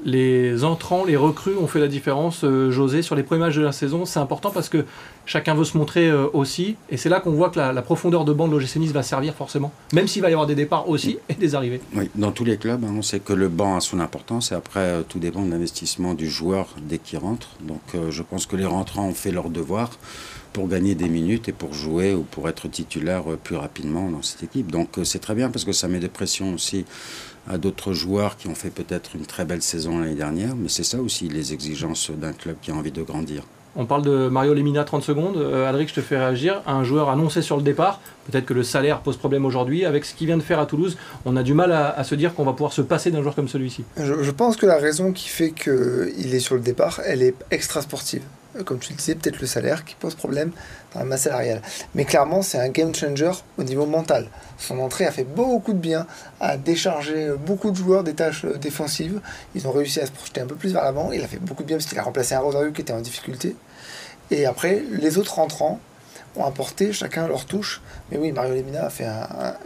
Les 0.04 0.64
entrants, 0.64 1.04
les 1.04 1.16
recrues 1.16 1.56
ont 1.56 1.66
fait 1.66 1.80
la 1.80 1.88
différence, 1.88 2.42
euh, 2.44 2.70
José, 2.70 3.02
sur 3.02 3.14
les 3.14 3.22
premiers 3.22 3.40
matchs 3.40 3.56
de 3.56 3.62
la 3.62 3.72
saison. 3.72 4.06
C'est 4.06 4.18
important 4.18 4.50
parce 4.50 4.70
que 4.70 4.86
chacun 5.26 5.54
veut 5.54 5.64
se 5.64 5.76
montrer 5.76 6.08
euh, 6.08 6.26
aussi. 6.32 6.76
Et 6.88 6.96
c'est 6.96 7.10
là 7.10 7.20
qu'on 7.20 7.32
voit 7.32 7.50
que 7.50 7.58
la, 7.58 7.82
profondeur 7.82 8.24
de 8.24 8.32
banc 8.32 8.48
de 8.48 8.52
l'OGC 8.56 8.76
Nice 8.76 8.92
va 8.92 9.02
servir 9.02 9.34
forcément. 9.34 9.72
Même 9.92 10.06
s'il 10.06 10.22
va 10.22 10.30
y 10.30 10.32
avoir 10.32 10.46
des 10.46 10.54
départs 10.54 10.88
aussi 10.88 11.18
et 11.28 11.34
des 11.34 11.54
arrivées. 11.54 11.82
Oui, 11.94 12.08
dans 12.14 12.32
tous 12.32 12.44
les 12.44 12.56
clubs, 12.56 12.82
hein, 12.82 12.94
on 12.96 13.02
sait 13.02 13.20
que 13.20 13.34
le 13.34 13.48
banc 13.48 13.76
a 13.76 13.80
son 13.80 14.00
importance. 14.00 14.52
Et 14.52 14.54
après, 14.54 14.80
euh, 14.80 15.02
tout 15.06 15.18
dépend 15.18 15.42
de 15.42 15.50
l'investissement 15.50 16.14
du 16.14 16.30
joueur 16.30 16.68
dès 16.80 16.98
qu'il 16.98 17.18
rentre. 17.18 17.48
Donc 17.60 17.80
je 18.08 18.22
pense 18.22 18.46
que 18.46 18.56
les 18.56 18.64
rentrants 18.64 19.06
ont 19.06 19.14
fait 19.14 19.32
leur 19.32 19.50
devoir 19.50 19.90
pour 20.52 20.68
gagner 20.68 20.94
des 20.94 21.08
minutes 21.08 21.48
et 21.48 21.52
pour 21.52 21.72
jouer 21.72 22.14
ou 22.14 22.22
pour 22.22 22.48
être 22.48 22.68
titulaire 22.68 23.24
plus 23.42 23.56
rapidement 23.56 24.10
dans 24.10 24.22
cette 24.22 24.42
équipe. 24.42 24.70
Donc 24.70 24.98
c'est 25.04 25.18
très 25.18 25.34
bien 25.34 25.50
parce 25.50 25.64
que 25.64 25.72
ça 25.72 25.88
met 25.88 26.00
des 26.00 26.08
pressions 26.08 26.54
aussi 26.54 26.84
à 27.48 27.58
d'autres 27.58 27.92
joueurs 27.92 28.36
qui 28.36 28.48
ont 28.48 28.54
fait 28.54 28.70
peut-être 28.70 29.16
une 29.16 29.26
très 29.26 29.44
belle 29.44 29.62
saison 29.62 29.98
l'année 29.98 30.14
dernière, 30.14 30.54
mais 30.56 30.68
c'est 30.68 30.84
ça 30.84 31.00
aussi 31.00 31.28
les 31.28 31.52
exigences 31.52 32.10
d'un 32.10 32.32
club 32.32 32.56
qui 32.62 32.70
a 32.70 32.74
envie 32.74 32.92
de 32.92 33.02
grandir. 33.02 33.44
On 33.76 33.86
parle 33.86 34.02
de 34.02 34.28
Mario 34.28 34.52
Lemina 34.52 34.82
30 34.82 35.02
secondes. 35.02 35.36
Euh, 35.36 35.68
Alric, 35.68 35.88
je 35.90 35.94
te 35.94 36.00
fais 36.00 36.18
réagir. 36.18 36.60
Un 36.66 36.82
joueur 36.82 37.08
annoncé 37.08 37.40
sur 37.40 37.56
le 37.56 37.62
départ. 37.62 38.00
Peut-être 38.28 38.44
que 38.44 38.54
le 38.54 38.64
salaire 38.64 39.00
pose 39.00 39.16
problème 39.16 39.44
aujourd'hui. 39.44 39.84
Avec 39.84 40.04
ce 40.04 40.14
qu'il 40.14 40.26
vient 40.26 40.36
de 40.36 40.42
faire 40.42 40.58
à 40.58 40.66
Toulouse, 40.66 40.96
on 41.24 41.36
a 41.36 41.44
du 41.44 41.54
mal 41.54 41.70
à, 41.70 42.02
se 42.02 42.16
dire 42.16 42.34
qu'on 42.34 42.44
va 42.44 42.52
pouvoir 42.52 42.72
se 42.72 42.82
passer 42.82 43.12
d'un 43.12 43.22
joueur 43.22 43.36
comme 43.36 43.48
celui-ci. 43.48 43.84
Je, 43.96 44.24
je, 44.24 44.30
pense 44.32 44.56
que 44.56 44.66
la 44.66 44.76
raison 44.76 45.12
qui 45.12 45.28
fait 45.28 45.52
qu'il 45.52 46.34
est 46.34 46.40
sur 46.40 46.56
le 46.56 46.60
départ, 46.60 47.00
elle 47.06 47.22
est 47.22 47.36
extra 47.52 47.80
sportive. 47.80 48.22
Euh, 48.56 48.64
comme 48.64 48.78
tu 48.78 48.92
le 48.92 48.96
disais, 48.96 49.14
peut-être 49.14 49.40
le 49.40 49.46
salaire 49.46 49.84
qui 49.84 49.94
pose 49.94 50.14
problème 50.14 50.50
dans 50.92 51.00
la 51.00 51.06
masse 51.06 51.22
salariale. 51.22 51.62
Mais 51.94 52.04
clairement, 52.04 52.42
c'est 52.42 52.58
un 52.58 52.68
game 52.68 52.94
changer 52.94 53.30
au 53.58 53.62
niveau 53.62 53.86
mental. 53.86 54.28
Son 54.58 54.78
entrée 54.78 55.06
a 55.06 55.12
fait 55.12 55.24
beaucoup 55.24 55.72
de 55.72 55.78
bien, 55.78 56.06
a 56.40 56.56
déchargé 56.56 57.30
beaucoup 57.36 57.70
de 57.70 57.76
joueurs 57.76 58.04
des 58.04 58.14
tâches 58.14 58.44
euh, 58.44 58.56
défensives. 58.56 59.20
Ils 59.54 59.68
ont 59.68 59.72
réussi 59.72 60.00
à 60.00 60.06
se 60.06 60.12
projeter 60.12 60.40
un 60.40 60.46
peu 60.46 60.56
plus 60.56 60.72
vers 60.72 60.82
l'avant. 60.82 61.12
Il 61.12 61.22
a 61.22 61.28
fait 61.28 61.38
beaucoup 61.38 61.62
de 61.62 61.68
bien 61.68 61.76
parce 61.76 61.86
qu'il 61.86 61.98
a 61.98 62.02
remplacé 62.02 62.34
un 62.34 62.40
Rosario 62.40 62.72
qui 62.72 62.80
était 62.80 62.92
en 62.92 63.00
difficulté. 63.00 63.56
Et 64.30 64.46
après, 64.46 64.82
les 64.90 65.18
autres 65.18 65.34
rentrants 65.34 65.80
ont 66.36 66.44
apporté 66.44 66.92
chacun 66.92 67.26
leur 67.26 67.44
touche. 67.44 67.80
Mais 68.10 68.18
oui, 68.18 68.32
Mario 68.32 68.54
Lemina 68.54 68.86
a 68.86 68.90
fait 68.90 69.06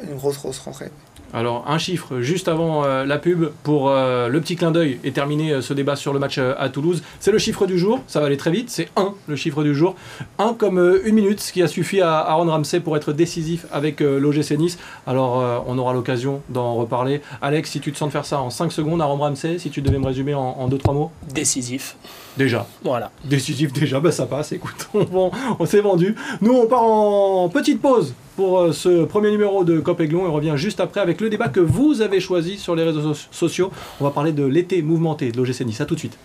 une 0.03 0.17
grosse, 0.17 0.39
grosse 0.39 0.59
rentrée. 0.59 0.91
Alors 1.35 1.65
un 1.67 1.79
chiffre 1.79 2.21
juste 2.21 2.47
avant 2.47 2.85
euh, 2.85 3.05
la 3.05 3.19
pub 3.19 3.47
pour 3.65 3.91
euh, 3.91 4.29
le 4.29 4.41
petit 4.41 4.55
clin 4.55 4.71
d'œil 4.71 5.01
et 5.03 5.11
terminer 5.11 5.51
euh, 5.53 5.63
ce 5.63 5.75
débat 5.75 5.97
sur 5.97 6.13
le 6.13 6.21
match 6.21 6.39
à 6.39 6.69
Toulouse. 6.69 7.03
C'est 7.19 7.33
le 7.33 7.39
chiffre 7.39 7.67
du 7.67 7.77
jour, 7.77 8.01
ça 8.07 8.21
va 8.21 8.27
aller 8.27 8.37
très 8.37 8.53
vite, 8.53 8.71
c'est 8.71 8.89
1 8.95 9.13
le 9.27 9.35
chiffre 9.35 9.65
du 9.65 9.75
jour. 9.75 9.97
1 10.39 10.55
comme 10.55 10.79
une 11.05 11.17
minute, 11.17 11.41
ce 11.41 11.53
qui 11.53 11.61
a 11.61 11.67
suffi 11.67 12.01
à 12.01 12.19
Aaron 12.19 12.47
Ramsey 12.47 12.79
pour 12.79 12.97
être 12.97 13.13
décisif 13.13 13.67
avec 13.73 13.99
l'OGC 13.99 14.53
Nice. 14.59 14.79
Alors 15.09 15.65
on 15.67 15.77
aura 15.77 15.93
l'occasion 15.93 16.41
d'en 16.51 16.75
reparler. 16.75 17.21
Alex, 17.43 17.71
si 17.71 17.81
tu 17.81 17.91
te 17.91 17.99
sens 17.99 18.09
de 18.09 18.13
faire 18.13 18.25
ça 18.25 18.41
en 18.41 18.51
5 18.51 18.71
secondes, 18.71 19.03
Aaron 19.03 19.17
Ramsey, 19.17 19.59
si 19.59 19.71
tu 19.71 19.83
devais 19.83 19.99
me 19.99 20.07
résumer 20.07 20.35
en 20.35 20.69
2-3 20.69 20.95
mots 20.95 21.11
Décisif. 21.35 21.97
Déjà. 22.37 22.67
Voilà. 22.85 23.11
Décisif 23.25 23.73
déjà, 23.73 23.99
bah 23.99 24.13
ça 24.13 24.27
passe, 24.27 24.53
écoute, 24.53 24.89
on, 24.95 25.31
on 25.59 25.67
s'est 25.67 25.81
vendu. 25.81 26.15
Nous 26.41 26.53
on 26.53 26.67
part 26.67 26.85
en 26.85 27.49
petite 27.49 27.81
pause 27.81 28.15
pour 28.37 28.61
euh, 28.61 28.73
ce 28.73 29.05
premier 29.05 29.31
numéro 29.31 29.65
de 29.65 29.81
Cop 29.81 30.01
Aiglon 30.01 30.27
on 30.27 30.33
revient 30.33 30.55
juste 30.57 30.81
après 30.81 31.01
avec 31.01 31.21
le 31.21 31.29
débat 31.31 31.49
que 31.49 31.61
vous 31.61 32.03
avez 32.03 32.21
choisi 32.21 32.59
sur 32.59 32.75
les 32.75 32.83
réseaux 32.83 33.15
sociaux. 33.31 33.71
On 34.01 34.05
va 34.05 34.11
parler 34.11 34.33
de 34.33 34.45
l'été 34.45 34.83
mouvementé 34.83 35.33
de 35.33 35.37
l'OGC 35.37 35.61
Nice. 35.61 35.81
A 35.81 35.87
tout 35.87 35.95
de 35.95 36.01
suite. 36.01 36.19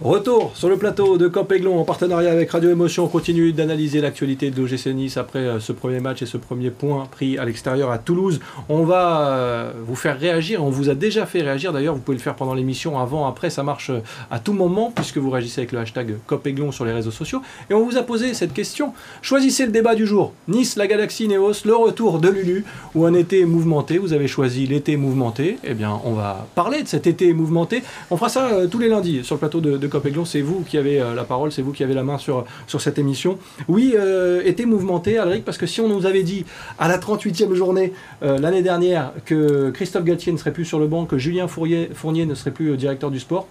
Retour 0.00 0.52
sur 0.54 0.68
le 0.68 0.76
plateau 0.76 1.18
de 1.18 1.26
Cop 1.26 1.50
Aiglon 1.50 1.76
en 1.76 1.82
partenariat 1.82 2.30
avec 2.30 2.52
Radio 2.52 2.70
Émotion. 2.70 3.06
On 3.06 3.08
continue 3.08 3.52
d'analyser 3.52 4.00
l'actualité 4.00 4.52
de 4.52 4.62
l'OGC 4.62 4.94
Nice 4.94 5.16
après 5.16 5.40
euh, 5.40 5.58
ce 5.58 5.72
premier 5.72 5.98
match 5.98 6.22
et 6.22 6.26
ce 6.26 6.36
premier 6.36 6.70
point 6.70 7.08
pris 7.10 7.36
à 7.36 7.44
l'extérieur 7.44 7.90
à 7.90 7.98
Toulouse. 7.98 8.38
On 8.68 8.84
va 8.84 9.26
euh, 9.26 9.72
vous 9.84 9.96
faire 9.96 10.16
réagir. 10.16 10.62
On 10.62 10.70
vous 10.70 10.88
a 10.88 10.94
déjà 10.94 11.26
fait 11.26 11.42
réagir. 11.42 11.72
D'ailleurs, 11.72 11.96
vous 11.96 12.00
pouvez 12.00 12.16
le 12.16 12.22
faire 12.22 12.36
pendant 12.36 12.54
l'émission, 12.54 12.96
avant, 12.96 13.26
après. 13.26 13.50
Ça 13.50 13.64
marche 13.64 13.90
euh, 13.90 13.98
à 14.30 14.38
tout 14.38 14.52
moment 14.52 14.92
puisque 14.94 15.18
vous 15.18 15.30
réagissez 15.30 15.62
avec 15.62 15.72
le 15.72 15.80
hashtag 15.80 16.14
Cop 16.28 16.46
Aiglon 16.46 16.70
sur 16.70 16.84
les 16.84 16.92
réseaux 16.92 17.10
sociaux. 17.10 17.42
Et 17.68 17.74
on 17.74 17.84
vous 17.84 17.96
a 17.96 18.02
posé 18.04 18.34
cette 18.34 18.54
question. 18.54 18.92
Choisissez 19.20 19.66
le 19.66 19.72
débat 19.72 19.96
du 19.96 20.06
jour. 20.06 20.32
Nice, 20.46 20.76
la 20.76 20.86
galaxie 20.86 21.26
Néos, 21.26 21.64
le 21.64 21.74
retour 21.74 22.20
de 22.20 22.28
Lulu 22.28 22.64
ou 22.94 23.04
un 23.04 23.14
été 23.14 23.44
mouvementé. 23.44 23.98
Vous 23.98 24.12
avez 24.12 24.28
choisi 24.28 24.64
l'été 24.64 24.96
mouvementé. 24.96 25.58
Eh 25.64 25.74
bien, 25.74 26.00
on 26.04 26.12
va 26.12 26.46
parler 26.54 26.84
de 26.84 26.88
cet 26.88 27.08
été 27.08 27.32
mouvementé. 27.32 27.82
On 28.12 28.16
fera 28.16 28.28
ça 28.28 28.48
tous 28.70 28.78
les 28.78 28.88
lundis 28.88 29.24
sur 29.24 29.34
le 29.34 29.40
plateau 29.40 29.60
de 29.60 29.87
Copéglon, 29.88 30.24
c'est 30.24 30.40
vous 30.40 30.62
qui 30.62 30.78
avez 30.78 31.00
euh, 31.00 31.14
la 31.14 31.24
parole, 31.24 31.52
c'est 31.52 31.62
vous 31.62 31.72
qui 31.72 31.82
avez 31.82 31.94
la 31.94 32.02
main 32.02 32.18
sur, 32.18 32.44
sur 32.66 32.80
cette 32.80 32.98
émission. 32.98 33.38
Oui, 33.68 33.94
euh, 33.96 34.42
était 34.44 34.64
mouvementé, 34.64 35.18
Alric, 35.18 35.44
parce 35.44 35.58
que 35.58 35.66
si 35.66 35.80
on 35.80 35.88
nous 35.88 36.06
avait 36.06 36.22
dit 36.22 36.44
à 36.78 36.88
la 36.88 36.98
38e 36.98 37.54
journée 37.54 37.92
euh, 38.22 38.38
l'année 38.38 38.62
dernière 38.62 39.12
que 39.24 39.70
Christophe 39.70 40.04
Galtier 40.04 40.32
ne 40.32 40.38
serait 40.38 40.52
plus 40.52 40.64
sur 40.64 40.78
le 40.78 40.86
banc, 40.86 41.06
que 41.06 41.18
Julien 41.18 41.48
Fournier, 41.48 41.90
Fournier 41.94 42.26
ne 42.26 42.34
serait 42.34 42.50
plus 42.50 42.76
directeur 42.76 43.10
du 43.10 43.20
sport, 43.20 43.46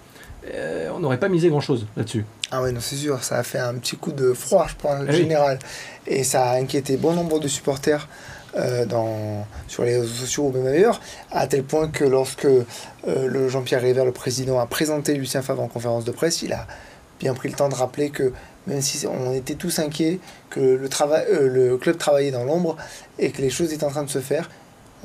on 0.95 0.99
n'aurait 0.99 1.19
pas 1.19 1.27
misé 1.27 1.49
grand-chose 1.49 1.87
là-dessus. 1.97 2.23
Ah 2.51 2.61
oui, 2.63 2.71
non, 2.71 2.79
c'est 2.79 2.95
sûr, 2.95 3.21
ça 3.21 3.37
a 3.37 3.43
fait 3.43 3.59
un 3.59 3.73
petit 3.73 3.97
coup 3.97 4.13
de 4.13 4.31
froid, 4.31 4.65
je 4.69 4.75
pense, 4.75 4.93
en 4.93 5.05
ah 5.05 5.11
général. 5.11 5.59
Et 6.05 6.23
ça 6.23 6.51
a 6.51 6.57
inquiété 6.57 6.95
bon 6.95 7.13
nombre 7.13 7.39
de 7.39 7.49
supporters. 7.49 8.07
Dans, 8.85 9.45
sur 9.67 9.83
les 9.83 9.97
réseaux 9.97 10.13
sociaux 10.13 10.45
ou 10.45 10.51
même 10.51 10.67
ailleurs, 10.67 10.99
à 11.31 11.47
tel 11.47 11.63
point 11.63 11.87
que 11.87 12.03
lorsque 12.03 12.45
euh, 12.45 12.65
le 13.05 13.49
Jean-Pierre 13.49 13.81
River, 13.81 14.03
le 14.05 14.11
président, 14.11 14.59
a 14.59 14.65
présenté 14.65 15.13
Lucien 15.13 15.41
Favre 15.41 15.61
en 15.61 15.67
conférence 15.67 16.05
de 16.05 16.11
presse. 16.11 16.41
Il 16.41 16.53
a 16.53 16.67
bien 17.19 17.33
pris 17.33 17.49
le 17.49 17.55
temps 17.55 17.69
de 17.69 17.75
rappeler 17.75 18.09
que 18.09 18.33
même 18.65 18.81
si 18.81 19.05
on 19.07 19.33
était 19.33 19.55
tous 19.55 19.79
inquiets, 19.79 20.19
que 20.49 20.59
le, 20.59 20.89
travail, 20.89 21.25
euh, 21.31 21.47
le 21.47 21.77
club 21.77 21.97
travaillait 21.97 22.31
dans 22.31 22.43
l'ombre 22.43 22.75
et 23.17 23.31
que 23.31 23.41
les 23.41 23.49
choses 23.49 23.73
étaient 23.73 23.85
en 23.85 23.91
train 23.91 24.03
de 24.03 24.09
se 24.09 24.19
faire, 24.19 24.49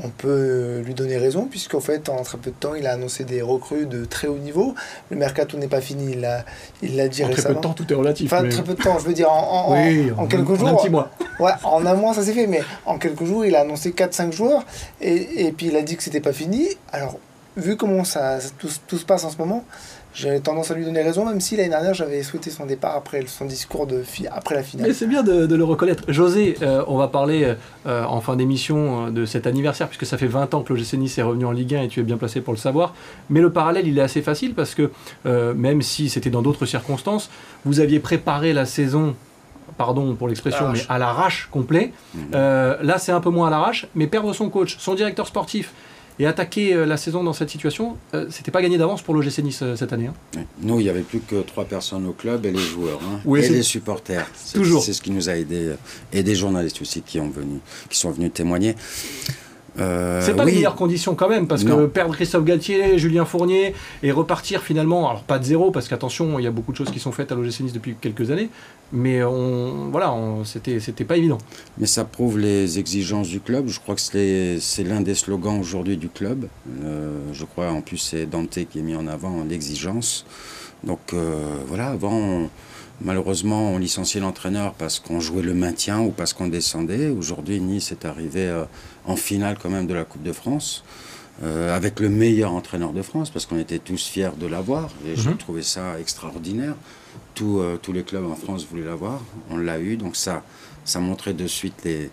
on 0.02 0.08
peut 0.08 0.82
lui 0.84 0.94
donner 0.94 1.18
raison, 1.18 1.46
puisqu'en 1.46 1.80
fait, 1.80 2.08
en 2.08 2.22
très 2.22 2.38
peu 2.38 2.50
de 2.50 2.56
temps, 2.56 2.74
il 2.74 2.86
a 2.86 2.92
annoncé 2.92 3.24
des 3.24 3.42
recrues 3.42 3.86
de 3.86 4.04
très 4.04 4.26
haut 4.26 4.38
niveau. 4.38 4.74
Le 5.10 5.16
mercato 5.16 5.58
n'est 5.58 5.68
pas 5.68 5.82
fini, 5.82 6.12
il 6.12 6.20
l'a 6.22 6.44
il 6.80 6.96
l'a 6.96 7.08
dit 7.08 7.22
en 7.24 7.28
récemment. 7.28 7.42
Très 7.42 7.48
peu 7.48 7.54
de 7.54 7.60
temps, 7.60 7.74
tout 7.74 7.92
est 7.92 7.96
relatif. 7.96 8.32
Enfin, 8.32 8.48
très 8.48 8.64
peu 8.64 8.74
de 8.74 8.82
temps, 8.82 8.98
je 8.98 9.04
veux 9.04 9.12
dire, 9.12 9.30
en, 9.30 9.74
en, 10.16 10.26
quelques 10.26 10.54
jours. 10.54 10.68
En 10.68 10.72
un 10.72 10.74
petit 10.76 10.90
mois. 10.90 11.10
Ouais, 11.40 11.52
en 11.64 11.84
un 11.86 11.94
mois, 11.94 12.14
ça 12.14 12.22
s'est 12.22 12.32
fait, 12.32 12.46
mais 12.46 12.62
en 12.86 12.98
quelques 12.98 13.24
jours, 13.24 13.44
il 13.44 13.54
a 13.56 13.60
annoncé 13.60 13.90
4-5 13.90 14.32
joueurs, 14.32 14.64
et, 15.00 15.46
et 15.46 15.52
puis 15.52 15.66
il 15.66 15.76
a 15.76 15.82
dit 15.82 15.96
que 15.96 16.02
c'était 16.02 16.20
pas 16.20 16.32
fini. 16.32 16.68
Alors, 16.92 17.18
vu 17.56 17.76
comment 17.76 18.04
ça, 18.04 18.38
tout, 18.58 18.68
tout, 18.86 18.98
se 18.98 19.04
passe 19.04 19.24
en 19.24 19.30
ce 19.30 19.38
moment, 19.38 19.64
j'ai 20.14 20.40
tendance 20.40 20.70
à 20.70 20.74
lui 20.74 20.84
donner 20.84 21.02
raison, 21.02 21.24
même 21.24 21.40
si 21.40 21.56
l'année 21.56 21.70
dernière 21.70 21.94
j'avais 21.94 22.22
souhaité 22.22 22.50
son 22.50 22.66
départ 22.66 22.96
après 22.96 23.24
son 23.26 23.46
discours 23.46 23.86
de 23.86 24.02
après 24.30 24.54
la 24.54 24.62
finale. 24.62 24.88
Mais 24.88 24.94
c'est 24.94 25.06
bien 25.06 25.22
de, 25.22 25.54
le 25.54 25.64
reconnaître. 25.64 26.04
José, 26.08 26.56
euh, 26.62 26.84
on 26.86 26.96
va 26.96 27.08
parler 27.08 27.54
euh, 27.86 28.04
en 28.04 28.20
fin 28.20 28.36
d'émission 28.36 29.06
euh, 29.06 29.10
de 29.10 29.24
cet 29.24 29.46
anniversaire, 29.46 29.88
puisque 29.88 30.06
ça 30.06 30.18
fait 30.18 30.26
20 30.26 30.54
ans 30.54 30.62
que 30.62 30.72
l'OGC 30.72 30.94
Nice 30.94 31.16
est 31.18 31.22
revenu 31.22 31.46
en 31.46 31.52
Ligue 31.52 31.74
1 31.74 31.82
et 31.82 31.88
tu 31.88 32.00
es 32.00 32.02
bien 32.02 32.18
placé 32.18 32.40
pour 32.40 32.52
le 32.52 32.58
savoir. 32.58 32.94
Mais 33.30 33.40
le 33.40 33.50
parallèle, 33.50 33.88
il 33.88 33.98
est 33.98 34.02
assez 34.02 34.22
facile 34.22 34.54
parce 34.54 34.74
que 34.74 34.90
même 35.24 35.82
si 35.82 36.08
c'était 36.10 36.30
dans 36.30 36.42
d'autres 36.42 36.66
circonstances, 36.66 37.30
vous 37.64 37.80
aviez 37.80 38.00
préparé 38.00 38.52
la 38.52 38.66
saison 38.66 39.14
pardon 39.76 40.14
pour 40.14 40.28
l'expression, 40.28 40.70
mais 40.72 40.80
à 40.88 40.98
l'arrache 40.98 41.48
complet. 41.50 41.92
Mhm. 42.14 42.22
Euh, 42.34 42.76
là, 42.82 42.98
c'est 42.98 43.12
un 43.12 43.20
peu 43.20 43.30
moins 43.30 43.48
à 43.48 43.50
l'arrache, 43.50 43.86
mais 43.94 44.06
perdre 44.06 44.32
son 44.32 44.48
coach, 44.48 44.76
son 44.78 44.94
directeur 44.94 45.26
sportif 45.26 45.72
et 46.18 46.26
attaquer 46.26 46.74
euh, 46.74 46.84
la 46.84 46.96
saison 46.96 47.24
dans 47.24 47.32
cette 47.32 47.50
situation, 47.50 47.96
euh, 48.14 48.26
c'était 48.30 48.50
pas 48.50 48.62
gagné 48.62 48.78
d'avance 48.78 49.02
pour 49.02 49.14
l'OGC 49.14 49.38
Nice 49.38 49.60
euh, 49.62 49.76
cette 49.76 49.92
année. 49.92 50.08
hein. 50.08 50.40
Nous, 50.60 50.78
il 50.80 50.84
n'y 50.84 50.90
avait 50.90 51.00
plus 51.00 51.20
que 51.20 51.40
trois 51.42 51.64
personnes 51.64 52.06
au 52.06 52.12
club 52.12 52.44
et 52.46 52.50
les 52.50 52.58
joueurs 52.58 53.00
hein, 53.02 53.20
Oui, 53.24 53.40
et 53.40 53.48
les 53.48 53.62
supporters. 53.62 54.26
Toujours. 54.52 54.82
C'est 54.82 54.92
ce 54.92 55.02
qui 55.02 55.10
nous 55.10 55.28
a 55.28 55.36
aidés 55.36 55.74
et 56.12 56.22
des 56.22 56.34
journalistes 56.34 56.80
aussi 56.82 57.02
qui, 57.02 57.18
ont 57.18 57.30
venu, 57.30 57.60
qui 57.88 57.98
sont 57.98 58.10
venus 58.10 58.32
témoigner. 58.32 58.76
Euh, 59.78 60.20
C'est 60.22 60.34
pas 60.34 60.44
oui, 60.44 60.50
les 60.50 60.56
meilleures 60.58 60.74
conditions 60.76 61.14
quand 61.14 61.28
même, 61.28 61.46
parce 61.46 61.64
que 61.64 61.86
perdre 61.86 62.14
Christophe 62.14 62.44
Galtier, 62.44 62.98
Julien 62.98 63.24
Fournier, 63.24 63.74
et 64.02 64.12
repartir 64.12 64.62
finalement, 64.62 65.08
alors 65.08 65.22
pas 65.22 65.38
de 65.38 65.44
zéro, 65.44 65.70
parce 65.70 65.88
qu'attention, 65.88 66.38
il 66.38 66.42
y 66.42 66.46
a 66.46 66.50
beaucoup 66.50 66.72
de 66.72 66.76
choses 66.76 66.90
qui 66.90 66.98
sont 66.98 67.12
faites 67.12 67.32
à 67.32 67.34
l'OGC 67.34 67.60
Nice 67.60 67.72
depuis 67.72 67.94
quelques 67.98 68.30
années, 68.30 68.50
mais 68.92 69.24
on, 69.24 69.88
voilà, 69.90 70.14
c'était 70.44 70.78
c'était 70.78 71.04
pas 71.04 71.16
évident. 71.16 71.38
Mais 71.78 71.86
ça 71.86 72.04
prouve 72.04 72.38
les 72.38 72.78
exigences 72.78 73.28
du 73.28 73.40
club. 73.40 73.68
Je 73.68 73.80
crois 73.80 73.94
que 73.94 74.00
c'est 74.02 74.58
c'est 74.60 74.84
l'un 74.84 75.00
des 75.00 75.14
slogans 75.14 75.58
aujourd'hui 75.58 75.96
du 75.96 76.10
club. 76.10 76.48
Euh, 76.84 77.18
je 77.32 77.44
crois 77.46 77.70
en 77.70 77.80
plus 77.80 77.96
c'est 77.96 78.26
Dante 78.26 78.58
qui 78.70 78.78
est 78.78 78.82
mis 78.82 78.94
en 78.94 79.06
avant 79.06 79.42
l'exigence. 79.48 80.26
Donc 80.84 81.00
euh, 81.14 81.44
voilà, 81.68 81.88
avant 81.88 82.12
on- 82.12 82.50
malheureusement 83.04 83.70
on 83.72 83.78
licenciait 83.78 84.20
l'entraîneur 84.20 84.74
parce 84.74 84.98
qu'on 85.00 85.20
jouait 85.20 85.42
le 85.42 85.54
maintien 85.54 86.00
ou 86.00 86.10
parce 86.10 86.32
qu'on 86.32 86.48
descendait. 86.48 87.08
Aujourd'hui 87.08 87.60
Nice 87.60 87.92
est 87.92 88.04
arrivé 88.04 88.46
euh, 88.46 88.64
en 89.06 89.16
finale 89.16 89.56
quand 89.60 89.70
même 89.70 89.86
de 89.86 89.94
la 89.94 90.04
Coupe 90.04 90.22
de 90.22 90.32
France. 90.32 90.84
euh, 91.42 91.74
avec 91.74 91.98
le 91.98 92.10
meilleur 92.10 92.52
entraîneur 92.52 92.92
de 92.92 93.00
France, 93.00 93.30
parce 93.30 93.46
qu'on 93.46 93.58
était 93.58 93.78
tous 93.78 94.06
fiers 94.06 94.28
de 94.38 94.46
l'avoir, 94.46 94.90
et 95.06 95.16
je 95.16 95.30
Mhm. 95.30 95.38
trouvais 95.38 95.62
ça 95.62 95.98
extraordinaire. 95.98 96.74
Tous, 97.34 97.58
euh, 97.58 97.78
tous 97.80 97.92
les 97.92 98.02
clubs 98.04 98.26
en 98.30 98.36
France 98.36 98.66
voulaient 98.70 98.84
l'avoir, 98.84 99.18
on 99.50 99.56
l'a 99.56 99.80
eu, 99.80 99.96
donc 99.96 100.14
ça, 100.14 100.44
ça 100.84 101.00
montrait 101.00 101.32
de 101.32 101.46
suite 101.46 101.74
les- 101.84 102.10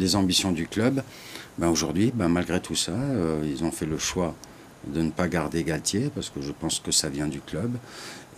les 0.00 0.14
ambitions 0.16 0.52
du 0.52 0.66
club. 0.68 1.02
Ben 1.58 1.68
Aujourd'hui, 1.68 2.12
ben 2.14 2.28
malgré 2.28 2.60
tout 2.60 2.76
ça, 2.76 2.92
ils 3.44 3.64
ont 3.64 3.72
fait 3.72 3.86
le 3.86 3.98
choix 3.98 4.34
de 4.86 5.02
ne 5.02 5.10
pas 5.10 5.28
garder 5.28 5.64
Galtier, 5.64 6.10
parce 6.14 6.30
que 6.30 6.40
je 6.40 6.52
pense 6.52 6.80
que 6.80 6.92
ça 6.92 7.08
vient 7.08 7.26
du 7.28 7.40
club, 7.40 7.72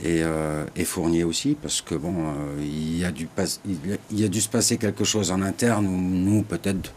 et, 0.02 0.22
euh, 0.22 0.64
Fournier 0.84 1.24
aussi, 1.24 1.56
parce 1.60 1.82
que 1.82 1.94
bon, 1.94 2.14
euh, 2.18 2.62
il, 2.62 2.98
y 2.98 3.04
a 3.04 3.12
dû 3.12 3.28
il 4.10 4.20
y 4.20 4.24
a- 4.24 4.28
dû 4.28 4.40
se 4.40 4.48
passer 4.48 4.78
quelque 4.78 5.04
chose 5.04 5.30
en 5.30 5.42
interne, 5.42 5.86
où 5.86 5.96
nous, 5.96 6.42
peut-être, 6.42 6.92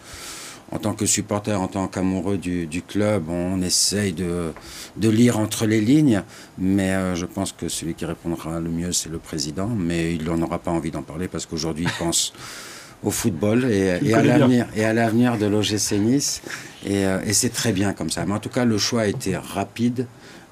en 0.71 0.79
tant 0.79 0.93
que 0.93 1.05
supporter, 1.05 1.59
en 1.59 1.67
tant 1.67 1.87
qu'amoureux 1.87 2.37
du, 2.37 2.65
du 2.65 2.81
club, 2.81 3.29
on 3.29 3.61
essaye 3.61 4.13
de, 4.13 4.51
de 4.95 5.09
lire 5.09 5.37
entre 5.37 5.65
les 5.67 5.81
lignes, 5.81 6.23
mais 6.57 6.91
euh, 6.93 7.13
je 7.15 7.25
pense 7.25 7.51
que 7.51 7.67
celui 7.67 7.93
qui 7.93 8.05
répondra 8.05 8.59
le 8.59 8.69
mieux, 8.69 8.91
c'est 8.93 9.09
le 9.09 9.19
président, 9.19 9.67
mais 9.67 10.15
il 10.15 10.23
n'en 10.23 10.41
aura 10.41 10.57
pas 10.57 10.71
envie 10.71 10.89
d'en 10.89 11.03
parler 11.03 11.27
parce 11.27 11.45
qu'aujourd'hui, 11.45 11.85
il 11.85 11.91
pense 12.03 12.33
au 13.03 13.11
football 13.11 13.65
et, 13.65 13.91
à 13.91 13.99
bien. 13.99 14.21
l'avenir 14.21 14.65
et 14.75 14.85
à 14.85 14.93
l'avenir 14.93 15.37
de 15.37 15.45
l'OGC 15.45 15.93
Nice 15.99 16.41
et, 16.85 17.05
euh, 17.05 17.19
et 17.25 17.33
c'est 17.33 17.49
très 17.49 17.71
bien 17.73 17.93
comme 17.93 18.09
ça 18.09 18.25
mais 18.25 18.33
en 18.33 18.39
tout 18.39 18.49
cas 18.49 18.65
le 18.65 18.77
choix 18.77 19.01
a 19.01 19.07
été 19.07 19.35
rapide 19.37 20.07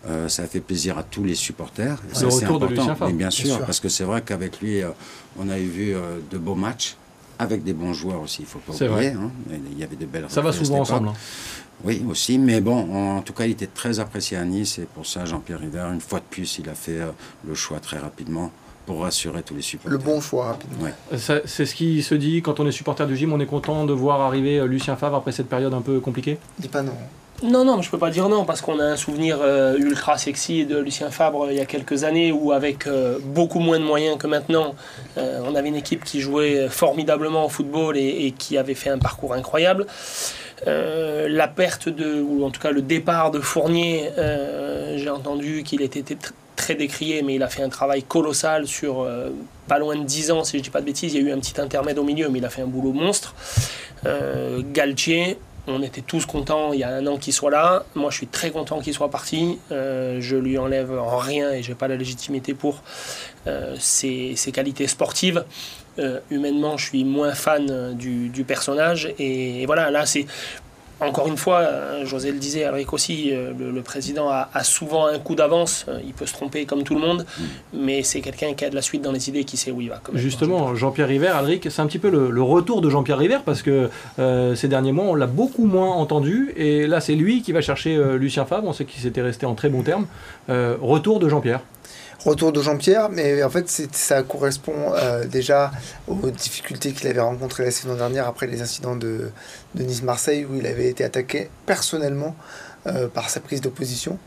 Euh, 0.08 0.28
ça 0.30 0.42
a 0.42 0.48
fait 0.48 0.62
plaisir 0.62 0.98
à 0.98 1.04
tous 1.04 1.24
les 1.24 1.36
supporters 1.36 1.98
Et 2.12 2.16
ça, 2.16 2.26
c'est 2.32 2.46
important. 2.46 2.88
Mais 3.06 3.14
bien 3.14 3.30
sûr, 3.30 3.56
sûr. 3.58 3.66
parce 3.68 3.80
que 3.80 3.88
c'est 3.88 4.04
vrai 4.04 4.24
qu'avec 4.24 4.60
lui 4.60 4.82
euh, 4.82 4.90
on 5.38 5.48
a 5.48 5.60
eu 5.60 5.70
vu 5.80 5.94
euh, 5.94 6.18
de 6.34 6.40
beaux 6.40 6.56
matchs 6.56 6.96
avec 7.38 7.64
des 7.64 7.74
bons 7.82 7.94
joueurs 7.94 8.20
aussi 8.26 8.40
il 8.42 8.48
faut 8.48 8.64
pas 8.68 8.74
oublier 8.74 9.12
hein. 9.12 9.30
il 9.72 9.78
y 9.78 9.84
avait 9.84 9.96
de 9.96 10.08
belles 10.08 10.26
Ça 10.28 10.42
va 10.42 10.52
souvent 10.52 10.80
ensemble. 10.80 11.10
hein. 11.10 11.14
Oui, 11.84 12.04
aussi, 12.10 12.40
mais 12.40 12.62
bon, 12.62 12.80
en, 12.92 13.18
en 13.18 13.22
tout 13.22 13.34
cas, 13.38 13.46
il 13.46 13.52
était 13.52 13.74
très 13.82 14.00
apprécié 14.00 14.38
à 14.38 14.46
Nice 14.46 14.80
et 14.80 14.88
pour 14.96 15.06
ça, 15.06 15.26
Jean-Pierre 15.26 15.60
River, 15.60 15.86
une 15.94 16.02
fois 16.10 16.20
de 16.20 16.26
plus, 16.36 16.50
il 16.62 16.68
a 16.70 16.76
fait 16.76 17.00
le 17.48 17.54
choix 17.56 17.80
très 17.80 18.00
rapidement 18.00 18.52
pour 18.86 19.02
rassurer 19.02 19.44
tous 19.44 19.56
les 19.56 19.62
supporters. 19.62 19.92
Le 19.92 19.98
bon 20.04 20.20
choix, 20.22 20.46
rapidement. 20.48 20.84
Ouais. 20.86 21.18
Ça- 21.18 21.42
C'est 21.46 21.66
ce 21.66 21.76
qui 21.76 22.02
se 22.04 22.16
dit 22.16 22.42
quand 22.42 22.60
on 22.60 22.68
est 22.68 22.72
supporter 22.72 23.06
du 23.08 23.16
gym, 23.16 23.32
on 23.34 23.40
est 23.40 23.46
content 23.46 23.86
de 23.86 23.94
voir 23.94 24.22
arriver 24.22 24.60
euh, 24.60 24.66
Lucien 24.66 24.96
Favre 24.96 25.16
après 25.18 25.32
cette 25.32 25.48
période 25.50 25.74
un 25.74 25.82
peu 25.82 26.00
compliquée? 26.00 26.38
Dis 26.60 26.68
pas 26.68 26.82
non. 26.82 26.94
Non, 27.44 27.66
non, 27.66 27.82
je 27.82 27.90
peux 27.90 27.98
pas 27.98 28.12
dire 28.12 28.30
non, 28.30 28.46
parce 28.46 28.62
qu'on 28.62 28.78
a 28.80 28.84
un 28.84 28.96
souvenir 28.96 29.40
euh, 29.42 29.76
ultra 29.78 30.16
sexy 30.20 30.64
de 30.68 30.78
Lucien 30.78 31.10
Fabre 31.10 31.46
euh, 31.46 31.52
il 31.52 31.58
y 31.58 31.60
a 31.60 31.66
quelques 31.66 32.04
années, 32.04 32.32
où 32.32 32.52
avec 32.52 32.86
euh, 32.86 33.18
beaucoup 33.24 33.58
moins 33.60 33.80
de 33.80 33.84
moyens 33.84 34.18
que 34.20 34.28
maintenant, 34.28 34.76
euh, 35.18 35.40
on 35.46 35.56
avait 35.56 35.70
une 35.70 35.76
équipe 35.76 36.04
qui 36.04 36.22
jouait 36.22 36.68
formidablement 36.70 37.46
au 37.46 37.50
football 37.50 37.98
et, 37.98 38.28
et 38.28 38.32
qui 38.32 38.60
avait 38.60 38.76
fait 38.76 38.92
un 38.92 39.00
parcours 39.00 39.34
incroyable. 39.34 39.88
Euh, 40.68 41.28
la 41.30 41.48
perte 41.48 41.90
de, 41.90 42.22
ou 42.22 42.46
en 42.46 42.52
tout 42.52 42.62
cas 42.62 42.70
le 42.70 42.84
départ 42.84 43.32
de 43.32 43.40
Fournier, 43.40 44.12
euh, 44.20 44.98
j'ai 45.00 45.10
entendu 45.10 45.64
qu'il 45.64 45.82
était 45.82 46.04
très 46.62 46.76
décrié, 46.76 47.24
mais 47.24 47.36
il 47.36 47.44
a 47.44 47.48
fait 47.48 47.64
un 47.64 47.70
travail 47.70 48.04
colossal 48.04 48.68
sur 48.68 49.02
euh, 49.02 49.32
pas 49.68 49.80
loin 49.80 49.96
de 49.96 50.04
10 50.04 50.32
ans, 50.32 50.44
si 50.44 50.60
je 50.60 50.64
dis 50.64 50.70
pas 50.70 50.80
de 50.80 50.86
bêtises. 50.86 51.14
Il 51.14 51.22
y 51.22 51.26
a 51.26 51.30
eu 51.30 51.34
un 51.34 51.40
petit 51.40 51.60
intermède 51.60 51.98
au 51.98 52.04
milieu, 52.04 52.30
mais 52.30 52.38
il 52.38 52.46
a 52.46 52.50
fait 52.50 52.62
un 52.62 52.68
boulot 52.68 52.94
monstre. 52.94 53.34
Euh, 54.06 54.62
Galtier, 54.72 55.40
on 55.66 55.82
était 55.82 56.02
tous 56.02 56.26
contents 56.28 56.72
il 56.74 56.80
y 56.80 56.84
a 56.84 56.90
un 56.90 57.08
an 57.08 57.18
qu'il 57.18 57.34
soit 57.34 57.50
là. 57.50 57.84
Moi, 57.96 58.12
je 58.12 58.18
suis 58.18 58.28
très 58.28 58.52
content 58.52 58.80
qu'il 58.80 58.94
soit 58.94 59.10
parti. 59.10 59.58
Euh, 59.72 60.18
je 60.22 60.36
lui 60.38 60.60
enlève 60.60 60.92
en 60.92 61.18
rien 61.18 61.52
et 61.52 61.64
j'ai 61.64 61.74
pas 61.74 61.88
la 61.88 61.96
légitimité 61.96 62.54
pour 62.54 62.84
ses, 63.80 64.36
ses 64.36 64.52
qualités 64.52 64.88
sportives. 64.88 65.44
Humainement, 66.30 66.78
je 66.78 66.86
suis 66.86 67.04
moins 67.04 67.34
fan 67.34 67.96
du, 67.96 68.30
du 68.30 68.44
personnage. 68.44 69.14
Et, 69.18 69.66
voilà, 69.66 69.90
là, 69.90 70.06
c'est. 70.06 70.28
Encore 71.02 71.28
une 71.28 71.38
fois, 71.38 71.60
euh, 71.60 72.06
José 72.06 72.32
le 72.32 72.38
disait, 72.38 72.64
Alric 72.64 72.94
aussi, 72.94 73.32
euh, 73.34 73.52
le, 73.58 73.72
le 73.72 73.82
président 73.82 74.30
a, 74.30 74.50
a 74.54 74.64
souvent 74.64 75.08
un 75.08 75.20
coup 75.20 75.36
d'avance. 75.36 75.86
Euh, 75.88 76.00
Il 76.06 76.14
peut 76.14 76.26
se 76.26 76.34
tromper 76.34 76.66
comme 76.66 76.84
tout 76.84 76.94
le 76.96 77.02
monde, 77.02 77.26
mais 77.74 78.04
c'est 78.04 78.22
quelqu'un 78.22 78.54
qui 78.54 78.66
a 78.66 78.70
de 78.70 78.76
la 78.76 78.82
suite 78.82 79.02
dans 79.02 79.12
les 79.12 79.28
idées, 79.30 79.44
qui 79.44 79.58
sait 79.58 79.72
où 79.72 79.82
il 79.82 79.90
va. 79.90 80.00
quand 80.04 80.14
même. 80.14 80.22
Justement, 80.22 80.76
Jean-Pierre 80.76 81.08
River, 81.08 81.28
Alric, 81.30 81.68
c'est 81.72 81.82
un 81.82 81.88
petit 81.88 82.00
peu 82.00 82.10
le, 82.10 82.30
le 82.30 82.42
retour 82.44 82.82
de 82.82 82.90
Jean-Pierre 82.90 83.18
River 83.18 83.40
parce 83.46 83.62
que 83.62 83.90
euh, 84.20 84.56
ces 84.56 84.68
derniers 84.68 84.92
mois, 84.92 85.06
on 85.06 85.16
l'a 85.16 85.28
beaucoup 85.28 85.66
moins 85.66 85.90
entendu 85.92 86.54
et 86.56 86.86
là, 86.88 87.02
c'est 87.02 87.16
lui 87.16 87.42
qui 87.42 87.52
va 87.52 87.62
chercher 87.62 87.96
euh, 87.96 88.18
Lucien 88.18 88.46
Favre. 88.46 88.68
On 88.68 88.74
sait 88.74 88.86
qu'il 88.86 89.02
s'était 89.02 89.22
resté 89.22 89.46
en 89.46 89.56
très 89.56 89.70
bons 89.70 89.84
termes. 89.84 90.06
Euh, 90.50 90.76
retour 90.82 91.20
de 91.20 91.28
Jean-Pierre. 91.30 91.62
Retour 92.24 92.52
de 92.52 92.62
Jean-Pierre, 92.62 93.10
mais 93.10 93.42
en 93.42 93.50
fait, 93.50 93.68
ça 93.68 94.22
correspond 94.22 94.94
euh, 94.94 95.26
déjà 95.26 95.72
aux 96.08 96.30
difficultés 96.30 96.92
qu'il 96.92 97.08
avait 97.08 97.20
rencontrées 97.20 97.66
la 97.66 97.72
saison 97.72 97.96
dernière 97.96 98.28
après 98.28 98.46
les 98.46 98.62
incidents 98.62 98.96
de, 98.96 99.32
de 99.74 99.84
Nice-Marseille 99.84 100.46
où 100.46 100.56
il 100.56 100.68
avait 100.68 100.88
été 100.88 101.04
attaqué 101.04 101.50
personnellement 101.66 102.36
euh, 102.86 103.08
par 103.08 103.32
sa 103.32 103.40
prise 103.40 103.60
d'opposition. 103.60 104.20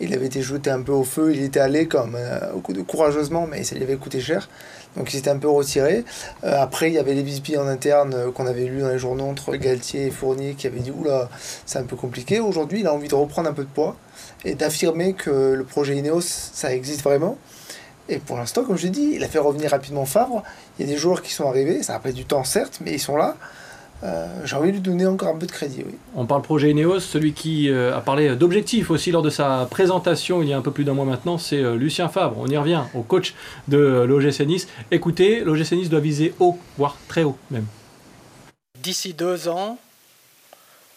Il 0.00 0.14
avait 0.14 0.26
été 0.26 0.42
jeté 0.42 0.70
un 0.70 0.82
peu 0.82 0.92
au 0.92 1.04
feu, 1.04 1.34
il 1.34 1.42
était 1.42 1.60
allé 1.60 1.88
comme 1.88 2.14
euh, 2.16 2.52
courageusement, 2.86 3.46
mais 3.46 3.64
ça 3.64 3.74
lui 3.74 3.82
avait 3.82 3.96
coûté 3.96 4.20
cher. 4.20 4.48
Donc 4.96 5.12
il 5.12 5.16
s'était 5.16 5.30
un 5.30 5.38
peu 5.38 5.48
retiré. 5.48 6.04
Euh, 6.44 6.60
après, 6.60 6.88
il 6.88 6.94
y 6.94 6.98
avait 6.98 7.14
les 7.14 7.22
bisbilles 7.22 7.58
en 7.58 7.66
interne 7.66 8.14
euh, 8.14 8.30
qu'on 8.30 8.46
avait 8.46 8.64
lu 8.64 8.80
dans 8.80 8.88
les 8.88 8.98
journaux 8.98 9.26
entre 9.26 9.54
Galtier 9.56 10.06
et 10.06 10.10
Fournier 10.10 10.54
qui 10.54 10.66
avaient 10.66 10.80
dit 10.80 10.90
Oula, 10.90 11.28
c'est 11.66 11.78
un 11.78 11.84
peu 11.84 11.96
compliqué. 11.96 12.40
Aujourd'hui, 12.40 12.80
il 12.80 12.86
a 12.86 12.94
envie 12.94 13.08
de 13.08 13.14
reprendre 13.14 13.48
un 13.48 13.52
peu 13.52 13.64
de 13.64 13.68
poids 13.68 13.96
et 14.44 14.54
d'affirmer 14.54 15.14
que 15.14 15.52
le 15.52 15.64
projet 15.64 15.96
Ineos, 15.96 16.20
ça 16.20 16.72
existe 16.74 17.02
vraiment. 17.02 17.36
Et 18.08 18.18
pour 18.18 18.38
l'instant, 18.38 18.64
comme 18.64 18.78
je 18.78 18.84
l'ai 18.84 18.90
dit, 18.90 19.12
il 19.14 19.24
a 19.24 19.28
fait 19.28 19.38
revenir 19.38 19.70
rapidement 19.70 20.06
Favre. 20.06 20.42
Il 20.78 20.86
y 20.86 20.88
a 20.88 20.92
des 20.92 20.98
joueurs 20.98 21.22
qui 21.22 21.32
sont 21.32 21.48
arrivés, 21.48 21.82
ça 21.82 21.94
a 21.94 21.98
pris 21.98 22.12
du 22.12 22.24
temps 22.24 22.44
certes, 22.44 22.78
mais 22.82 22.92
ils 22.92 23.00
sont 23.00 23.16
là. 23.16 23.36
Euh, 24.04 24.26
J'ai 24.44 24.54
envie 24.54 24.68
de 24.68 24.74
lui 24.74 24.80
donner 24.80 25.06
encore 25.06 25.34
un 25.34 25.38
peu 25.38 25.46
de 25.46 25.52
crédit, 25.52 25.82
oui. 25.84 25.94
On 26.14 26.24
parle 26.24 26.42
projet 26.42 26.70
Ineos, 26.70 27.00
celui 27.00 27.32
qui 27.32 27.68
euh, 27.68 27.96
a 27.96 28.00
parlé 28.00 28.36
d'objectifs 28.36 28.90
aussi 28.90 29.10
lors 29.10 29.22
de 29.22 29.30
sa 29.30 29.66
présentation 29.68 30.40
il 30.42 30.48
y 30.48 30.52
a 30.52 30.56
un 30.56 30.60
peu 30.62 30.70
plus 30.70 30.84
d'un 30.84 30.94
mois 30.94 31.04
maintenant, 31.04 31.36
c'est 31.36 31.62
euh, 31.62 31.74
Lucien 31.74 32.08
Favre. 32.08 32.36
On 32.38 32.46
y 32.46 32.56
revient, 32.56 32.82
au 32.94 33.02
coach 33.02 33.34
de 33.66 33.76
euh, 33.76 34.06
l'OGC 34.06 34.46
Nice. 34.46 34.68
Écoutez, 34.92 35.40
l'OGC 35.40 35.72
Nice 35.72 35.88
doit 35.88 36.00
viser 36.00 36.32
haut, 36.38 36.58
voire 36.76 36.96
très 37.08 37.24
haut 37.24 37.36
même. 37.50 37.66
D'ici 38.80 39.14
deux 39.14 39.48
ans, 39.48 39.78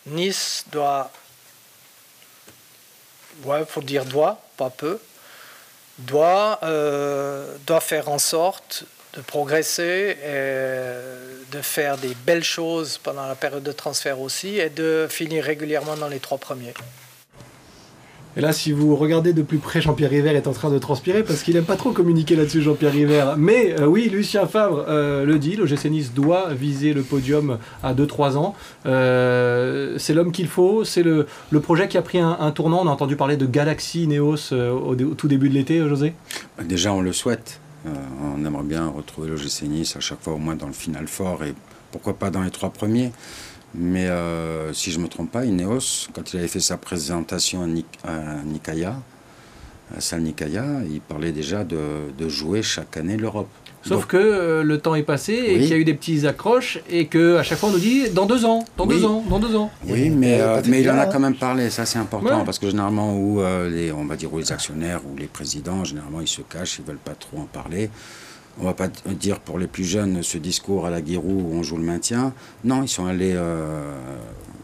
Nice 0.05 0.65
doit, 0.71 1.11
ouais, 3.45 3.65
faut 3.67 3.81
dire 3.81 4.05
doit, 4.05 4.41
pas 4.57 4.69
peu, 4.69 4.99
doit, 5.97 6.59
euh, 6.61 7.55
doit 7.65 7.79
faire 7.79 8.09
en 8.09 8.19
sorte 8.19 8.85
de 9.15 9.21
progresser, 9.21 10.17
et 10.23 11.30
de 11.51 11.61
faire 11.61 11.97
des 11.97 12.15
belles 12.25 12.43
choses 12.43 12.97
pendant 12.97 13.27
la 13.27 13.35
période 13.35 13.63
de 13.63 13.71
transfert 13.71 14.19
aussi, 14.21 14.57
et 14.57 14.69
de 14.69 15.07
finir 15.09 15.43
régulièrement 15.43 15.95
dans 15.97 16.07
les 16.07 16.19
trois 16.19 16.37
premiers. 16.37 16.73
Et 18.37 18.39
là, 18.39 18.53
si 18.53 18.71
vous 18.71 18.95
regardez 18.95 19.33
de 19.33 19.41
plus 19.41 19.57
près, 19.57 19.81
Jean-Pierre 19.81 20.09
River 20.09 20.29
est 20.29 20.47
en 20.47 20.53
train 20.53 20.69
de 20.69 20.77
transpirer 20.79 21.21
parce 21.21 21.43
qu'il 21.43 21.57
aime 21.57 21.65
pas 21.65 21.75
trop 21.75 21.91
communiquer 21.91 22.37
là-dessus, 22.37 22.61
Jean-Pierre 22.61 22.93
River. 22.93 23.25
Mais 23.37 23.75
euh, 23.77 23.87
oui, 23.87 24.07
Lucien 24.09 24.47
Favre 24.47 24.85
euh, 24.87 25.25
le 25.25 25.37
dit, 25.37 25.57
l'OGC 25.57 25.85
Nice 25.89 26.13
doit 26.13 26.53
viser 26.53 26.93
le 26.93 27.01
podium 27.01 27.57
à 27.83 27.93
2-3 27.93 28.37
ans. 28.37 28.55
Euh, 28.85 29.95
c'est 29.97 30.13
l'homme 30.13 30.31
qu'il 30.31 30.47
faut, 30.47 30.85
c'est 30.85 31.03
le, 31.03 31.27
le 31.49 31.59
projet 31.59 31.89
qui 31.89 31.97
a 31.97 32.01
pris 32.01 32.19
un, 32.19 32.37
un 32.39 32.51
tournant. 32.51 32.81
On 32.81 32.87
a 32.87 32.91
entendu 32.91 33.17
parler 33.17 33.35
de 33.35 33.45
Galaxy 33.45 34.07
Neos 34.07 34.53
euh, 34.53 34.71
au, 34.71 34.93
au 34.93 35.13
tout 35.13 35.27
début 35.27 35.49
de 35.49 35.55
l'été, 35.55 35.79
José? 35.79 36.13
Déjà, 36.63 36.93
on 36.93 37.01
le 37.01 37.11
souhaite. 37.11 37.59
Euh, 37.87 37.89
on 38.35 38.45
aimerait 38.45 38.63
bien 38.63 38.87
retrouver 38.87 39.29
l'OGC 39.29 39.63
Nice 39.63 39.95
à 39.95 39.99
chaque 39.99 40.21
fois 40.21 40.33
au 40.33 40.37
moins 40.37 40.55
dans 40.55 40.67
le 40.67 40.73
final 40.73 41.07
fort 41.07 41.43
et 41.43 41.55
pourquoi 41.91 42.13
pas 42.13 42.29
dans 42.29 42.41
les 42.43 42.51
trois 42.51 42.69
premiers. 42.69 43.11
Mais 43.73 44.07
euh, 44.07 44.73
si 44.73 44.91
je 44.91 44.97
ne 44.99 45.03
me 45.03 45.07
trompe 45.09 45.31
pas, 45.31 45.45
Ineos, 45.45 46.07
quand 46.13 46.33
il 46.33 46.39
avait 46.39 46.47
fait 46.47 46.59
sa 46.59 46.77
présentation 46.77 47.63
à, 47.63 47.67
Nik- 47.67 47.85
à 48.03 48.43
Nikaya, 48.43 48.95
à 49.95 50.01
Salnikaya, 50.01 50.65
il 50.89 51.01
parlait 51.01 51.31
déjà 51.31 51.63
de, 51.63 51.77
de 52.17 52.29
jouer 52.29 52.61
chaque 52.61 52.97
année 52.97 53.17
l'Europe. 53.17 53.47
Sauf 53.83 54.05
que 54.05 54.15
euh, 54.17 54.61
le 54.63 54.77
temps 54.77 54.93
est 54.93 55.01
passé 55.01 55.33
et 55.33 55.55
Oui. 55.55 55.59
qu'il 55.61 55.69
y 55.69 55.73
a 55.73 55.77
eu 55.77 55.83
des 55.83 55.95
petits 55.95 56.27
accroches 56.27 56.77
et 56.87 57.07
que 57.07 57.37
à 57.37 57.43
chaque 57.43 57.57
fois 57.57 57.69
on 57.69 57.71
nous 57.71 57.79
dit 57.79 58.09
dans 58.11 58.27
deux 58.27 58.45
ans, 58.45 58.63
dans 58.77 58.85
Oui. 58.85 58.95
deux 58.99 59.05
ans, 59.05 59.23
dans 59.27 59.39
deux 59.39 59.55
ans. 59.55 59.71
Oui, 59.87 60.11
mais, 60.11 60.39
euh, 60.39 60.61
mais 60.67 60.81
il 60.81 60.89
en 60.91 60.99
a 60.99 61.07
quand 61.07 61.19
même 61.19 61.33
parlé, 61.35 61.71
ça 61.71 61.87
c'est 61.87 61.97
important, 61.97 62.39
Ouais. 62.39 62.45
parce 62.45 62.59
que 62.59 62.69
généralement, 62.69 63.17
où 63.17 63.41
euh, 63.41 63.69
les, 63.71 63.91
on 63.91 64.05
va 64.05 64.15
dire, 64.15 64.31
où 64.31 64.37
les 64.37 64.51
actionnaires 64.51 65.01
ou 65.11 65.17
les 65.17 65.25
présidents, 65.25 65.83
généralement 65.83 66.21
ils 66.21 66.27
se 66.27 66.41
cachent, 66.41 66.77
ils 66.77 66.85
veulent 66.85 66.97
pas 66.97 67.15
trop 67.15 67.39
en 67.39 67.45
parler. 67.45 67.89
On 68.59 68.65
va 68.65 68.73
pas 68.75 68.87
dire 69.09 69.39
pour 69.39 69.57
les 69.57 69.65
plus 69.67 69.85
jeunes 69.85 70.21
ce 70.21 70.37
discours 70.37 70.85
à 70.85 70.91
la 70.91 71.01
Guirou 71.01 71.47
où 71.49 71.55
on 71.55 71.63
joue 71.63 71.77
le 71.77 71.83
maintien. 71.83 72.33
Non, 72.63 72.83
ils 72.83 72.89
sont 72.89 73.05
allés 73.07 73.33
euh, 73.33 73.95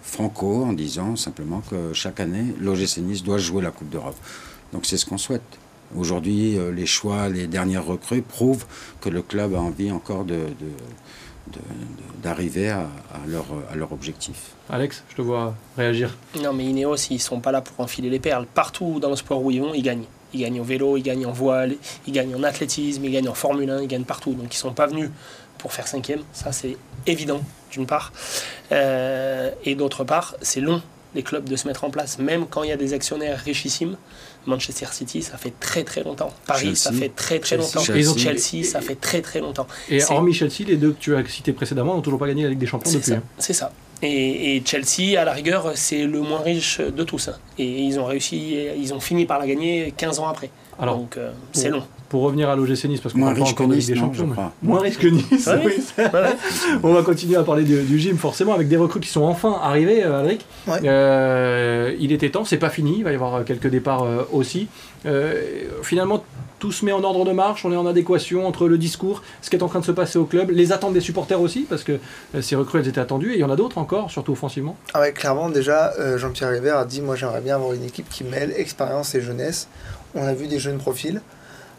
franco 0.03 0.63
en 0.63 0.73
disant 0.73 1.15
simplement 1.15 1.63
que 1.71 1.93
chaque 1.93 2.19
année, 2.19 2.53
l'OGC 2.61 2.97
Nice 2.99 3.23
doit 3.23 3.37
jouer 3.39 3.63
la 3.63 3.71
Coupe 3.71 3.89
d'Europe. 3.89 4.17
Donc 4.73 4.85
c'est 4.85 4.97
ce 4.97 5.05
qu'on 5.05 5.17
souhaite. 5.17 5.41
Aujourd'hui, 5.95 6.57
euh, 6.57 6.71
les 6.71 6.85
choix, 6.85 7.29
les 7.29 7.47
dernières 7.47 7.85
recrues 7.85 8.21
prouvent 8.21 8.65
que 8.99 9.07
le 9.09 9.21
club 9.21 9.53
a 9.55 9.59
envie 9.59 9.89
encore 9.91 10.25
de- 10.25 10.33
de- 10.33 11.53
de- 11.53 11.59
de- 11.59 12.21
d'arriver 12.23 12.69
à, 12.69 12.81
à 13.13 13.25
leur, 13.27 13.45
à 13.71 13.75
leur 13.75 13.93
objectif. 13.93 14.51
Alex, 14.69 15.03
je 15.09 15.15
te 15.15 15.21
vois 15.21 15.55
réagir. 15.77 16.17
Non, 16.43 16.51
mais 16.51 16.65
Ineos, 16.65 16.95
ils 17.09 17.21
sont 17.21 17.39
pas 17.39 17.53
là 17.53 17.61
pour 17.61 17.79
enfiler 17.79 18.09
les 18.09 18.19
perles. 18.19 18.45
Partout 18.53 18.99
dans 18.99 19.09
le 19.09 19.15
sport 19.15 19.41
où 19.41 19.49
ils 19.51 19.61
vont, 19.61 19.73
ils 19.73 19.81
gagnent. 19.83 20.03
Ils 20.33 20.41
gagnent 20.41 20.59
au 20.59 20.63
vélo, 20.65 20.97
ils 20.97 21.03
gagnent 21.03 21.25
en 21.25 21.31
voile, 21.31 21.75
ils 22.05 22.11
gagnent 22.11 22.35
en 22.35 22.43
athlétisme, 22.43 23.05
ils 23.05 23.11
gagnent 23.11 23.29
en 23.29 23.33
Formule 23.33 23.69
1, 23.69 23.81
ils 23.83 23.87
gagnent 23.87 24.03
partout. 24.03 24.33
Donc 24.33 24.53
ils 24.53 24.57
sont 24.57 24.73
pas 24.73 24.87
venus 24.87 25.09
pour 25.57 25.71
faire 25.71 25.87
cinquième. 25.87 26.19
Ça, 26.33 26.51
c'est 26.51 26.75
évident, 27.05 27.39
d'une 27.71 27.85
part. 27.85 28.11
Euh, 28.73 29.51
et 29.63 29.75
d'autre 29.75 30.03
part, 30.03 30.35
c'est 30.41 30.59
long, 30.59 30.81
les 31.17 31.23
clubs, 31.23 31.49
de 31.49 31.55
se 31.57 31.67
mettre 31.67 31.83
en 31.83 31.89
place. 31.89 32.17
Même 32.19 32.45
quand 32.47 32.63
il 32.63 32.69
y 32.69 32.71
a 32.71 32.77
des 32.77 32.93
actionnaires 32.93 33.39
richissimes. 33.39 33.97
Manchester 34.45 34.85
City, 34.93 35.21
ça 35.23 35.37
fait 35.37 35.51
très 35.59 35.83
très 35.83 36.03
longtemps. 36.03 36.31
Paris, 36.45 36.77
ça 36.77 36.93
fait 36.93 37.09
très 37.09 37.39
très 37.39 37.57
longtemps. 37.57 37.81
Chelsea. 37.81 38.63
Ça 38.63 38.79
fait 38.79 38.95
très 38.95 39.21
très 39.21 39.41
longtemps. 39.41 39.67
Et 39.89 40.01
hormis 40.05 40.33
Chelsea, 40.33 40.63
les 40.65 40.77
deux 40.77 40.91
que 40.93 40.99
tu 40.99 41.15
as 41.17 41.25
cités 41.27 41.51
précédemment 41.51 41.95
n'ont 41.95 42.01
toujours 42.01 42.19
pas 42.19 42.27
gagné 42.27 42.43
la 42.43 42.49
Ligue 42.49 42.59
des 42.59 42.65
Champions 42.65 42.89
C'est 42.89 42.99
depuis. 42.99 43.11
ça. 43.11 43.17
hein. 43.17 43.23
C'est 43.39 43.51
ça. 43.53 43.71
Et, 44.01 44.55
et 44.55 44.63
Chelsea, 44.65 45.19
à 45.19 45.25
la 45.25 45.33
rigueur, 45.33 45.71
c'est 45.75 46.05
le 46.05 46.21
moins 46.21 46.39
riche 46.41 46.79
de 46.79 47.03
tous. 47.03 47.27
hein. 47.27 47.35
Et 47.57 47.65
ils 47.65 47.99
ont 47.99 48.05
réussi, 48.05 48.55
ils 48.77 48.93
ont 48.93 48.99
fini 49.01 49.25
par 49.25 49.39
la 49.39 49.47
gagner 49.47 49.93
15 49.97 50.19
ans 50.19 50.27
après. 50.27 50.49
Alors, 50.79 50.97
Donc 50.97 51.17
euh, 51.17 51.31
c'est 51.51 51.69
long. 51.69 51.83
Pour 52.09 52.21
revenir 52.21 52.49
à 52.49 52.55
l'OGC 52.55 52.85
Nice, 52.85 53.01
parce 53.01 53.13
qu'on 53.13 53.33
que 53.33 53.41
encore 53.41 53.67
de 53.67 53.75
Nice, 53.75 53.87
Ligue 53.87 53.95
des 53.95 53.99
Champions. 53.99 54.29
Moins 54.61 54.79
riche 54.79 54.97
que 54.97 55.07
Nice, 55.07 55.49
oui. 55.65 55.73
Ouais. 55.97 56.05
On 56.83 56.93
va 56.93 57.01
continuer 57.03 57.35
à 57.35 57.43
parler 57.43 57.63
du, 57.63 57.81
du 57.83 57.99
gym 57.99 58.17
forcément 58.17 58.53
avec 58.53 58.69
des 58.69 58.77
recrues 58.77 58.99
qui 58.99 59.09
sont 59.09 59.23
enfin 59.23 59.59
arrivées, 59.61 60.03
euh, 60.03 60.21
Alric. 60.21 60.45
Ouais. 60.67 60.79
Euh, 60.85 61.93
il 61.99 62.11
était 62.11 62.29
temps, 62.29 62.45
c'est 62.45 62.57
pas 62.57 62.69
fini, 62.69 62.95
il 62.99 63.03
va 63.03 63.11
y 63.11 63.15
avoir 63.15 63.43
quelques 63.43 63.67
départs 63.67 64.03
euh, 64.03 64.23
aussi. 64.31 64.67
Euh, 65.05 65.41
finalement, 65.83 66.23
tout 66.59 66.71
se 66.71 66.83
met 66.85 66.91
en 66.91 67.03
ordre 67.03 67.23
de 67.25 67.31
marche, 67.31 67.65
on 67.65 67.71
est 67.71 67.75
en 67.77 67.85
adéquation 67.85 68.47
entre 68.47 68.67
le 68.67 68.77
discours, 68.77 69.21
ce 69.41 69.49
qui 69.49 69.55
est 69.55 69.63
en 69.63 69.67
train 69.67 69.79
de 69.79 69.85
se 69.85 69.91
passer 69.91 70.17
au 70.17 70.25
club, 70.25 70.49
les 70.49 70.71
attentes 70.71 70.93
des 70.93 71.01
supporters 71.01 71.39
aussi, 71.39 71.65
parce 71.69 71.83
que 71.83 71.99
euh, 72.35 72.41
ces 72.41 72.55
recrues 72.55 72.79
elles 72.79 72.87
étaient 72.87 73.01
attendues, 73.01 73.33
et 73.33 73.35
il 73.35 73.41
y 73.41 73.43
en 73.43 73.51
a 73.51 73.55
d'autres 73.55 73.77
encore, 73.77 74.09
surtout 74.09 74.31
offensivement. 74.31 74.75
Ah 74.93 75.01
ouais, 75.01 75.11
clairement, 75.11 75.49
déjà, 75.49 75.93
euh, 75.99 76.17
Jean-Pierre 76.17 76.49
River 76.49 76.71
a 76.71 76.85
dit 76.85 77.01
Moi, 77.01 77.15
j'aimerais 77.15 77.41
bien 77.41 77.55
avoir 77.55 77.73
une 77.73 77.83
équipe 77.83 78.09
qui 78.09 78.23
mêle 78.23 78.53
expérience 78.57 79.13
et 79.15 79.21
jeunesse. 79.21 79.67
On 80.15 80.25
a 80.25 80.33
vu 80.33 80.47
des 80.47 80.59
jeunes 80.59 80.77
profils 80.77 81.17
euh, 81.17 81.21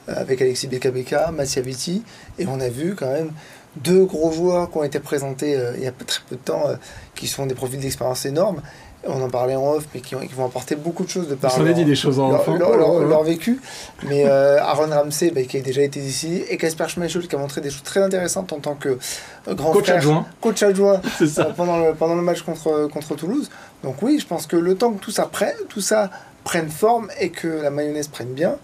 avec 0.08 0.40
Alexis 0.42 0.66
Beka 0.68 1.30
Mattia 1.30 1.62
Vitti, 1.62 2.02
et 2.38 2.46
on 2.46 2.60
a 2.60 2.68
vu 2.68 2.94
quand 2.94 3.10
même 3.12 3.30
deux 3.76 4.04
gros 4.04 4.32
joueurs 4.32 4.70
qui 4.70 4.78
ont 4.78 4.84
été 4.84 4.98
présentés 4.98 5.56
euh, 5.56 5.72
il 5.76 5.84
y 5.84 5.86
a 5.86 5.92
très 5.92 6.20
peu 6.28 6.36
de 6.36 6.40
temps, 6.40 6.64
euh, 6.68 6.74
qui 7.14 7.26
sont 7.26 7.46
des 7.46 7.54
profils 7.54 7.78
d'expérience 7.78 8.24
énormes. 8.26 8.60
On 9.06 9.22
en 9.22 9.28
parlait 9.30 9.54
en 9.54 9.64
off, 9.74 9.84
mais 9.94 10.00
qui, 10.00 10.16
ont- 10.16 10.20
qui 10.20 10.34
vont 10.34 10.46
apporter 10.46 10.74
beaucoup 10.74 11.04
de 11.04 11.08
choses 11.08 11.28
de 11.28 11.36
par 11.36 11.56
leur- 11.62 11.72
dit 11.72 11.84
des 11.84 11.94
choses 11.94 12.18
en 12.18 12.30
leur, 12.30 12.40
enfant. 12.40 12.56
leur- 12.56 12.76
leur- 12.76 12.90
Oh 12.90 12.98
là 12.98 13.04
là. 13.04 13.08
leur 13.10 13.22
vécu. 13.22 13.60
Mais 14.08 14.24
euh, 14.26 14.58
Aaron 14.60 14.90
Ramsey, 14.90 15.30
bah, 15.30 15.42
qui 15.42 15.56
a 15.56 15.60
déjà 15.60 15.82
été 15.82 16.00
ici, 16.00 16.42
et 16.48 16.56
Casper 16.56 16.88
Schmeichel, 16.88 17.28
qui 17.28 17.36
a 17.36 17.38
montré 17.38 17.60
des 17.60 17.70
choses 17.70 17.84
très 17.84 18.02
intéressantes 18.02 18.52
en 18.52 18.58
tant 18.58 18.74
que 18.74 18.98
euh, 19.46 19.54
grand 19.54 19.70
Coach 19.70 19.84
frère, 19.84 19.96
adjoint, 19.98 20.26
coach 20.40 20.62
adjoint 20.64 21.00
euh, 21.20 21.44
pendant, 21.56 21.78
le, 21.78 21.94
pendant 21.94 22.16
le 22.16 22.22
match 22.22 22.42
contre, 22.42 22.88
contre 22.92 23.14
Toulouse. 23.14 23.48
Donc 23.84 24.02
oui, 24.02 24.18
je 24.20 24.26
pense 24.26 24.48
que 24.48 24.56
le 24.56 24.74
temps 24.74 24.92
que 24.92 25.00
tout 25.00 25.12
ça, 25.12 25.26
prenne, 25.26 25.54
tout 25.68 25.80
ça 25.80 26.10
prenne 26.48 26.70
forme 26.70 27.08
et 27.20 27.28
que 27.28 27.46
la 27.66 27.70
mayonnaise 27.70 28.08
prenne 28.08 28.32
bien, 28.32 28.56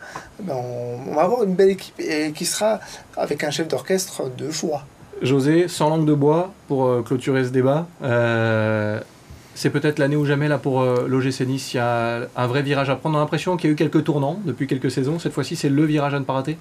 ben, 0.43 0.55
on, 0.57 1.11
on 1.11 1.15
va 1.15 1.23
avoir 1.23 1.45
une 1.45 1.55
belle 1.55 1.69
équipe 1.71 1.95
et 2.01 2.33
qui 2.33 2.47
sera 2.47 2.81
avec 3.17 3.45
un 3.45 3.51
chef 3.51 3.69
d'orchestre 3.69 4.31
de 4.41 4.51
choix. 4.51 4.85
José, 5.21 5.69
sans 5.69 5.91
langue 5.91 6.07
de 6.07 6.15
bois, 6.15 6.53
pour 6.67 6.87
euh, 6.87 7.03
clôturer 7.03 7.45
ce 7.45 7.51
débat, 7.51 7.87
euh, 8.03 8.99
c'est 9.55 9.69
peut-être 9.71 9.99
l'année 9.99 10.17
ou 10.17 10.25
jamais 10.25 10.49
là 10.49 10.57
pour 10.59 10.81
euh, 10.81 11.07
l'OGC 11.07 11.41
Nice. 11.47 11.75
Il 11.75 11.77
y 11.77 11.81
a 11.81 12.23
un 12.35 12.47
vrai 12.47 12.63
virage 12.63 12.89
à 12.91 12.97
prendre. 12.97 13.17
On 13.17 13.19
a 13.19 13.23
l'impression 13.23 13.57
qu'il 13.59 13.69
y 13.69 13.71
a 13.71 13.75
eu 13.75 13.77
quelques 13.77 14.03
tournants 14.03 14.39
depuis 14.47 14.67
quelques 14.67 14.91
saisons. 14.91 15.19
Cette 15.19 15.33
fois-ci, 15.33 15.55
c'est 15.55 15.69
le 15.69 15.85
virage 15.85 16.15
à 16.15 16.19
ne 16.19 16.25
pas 16.25 16.33
rater. 16.33 16.57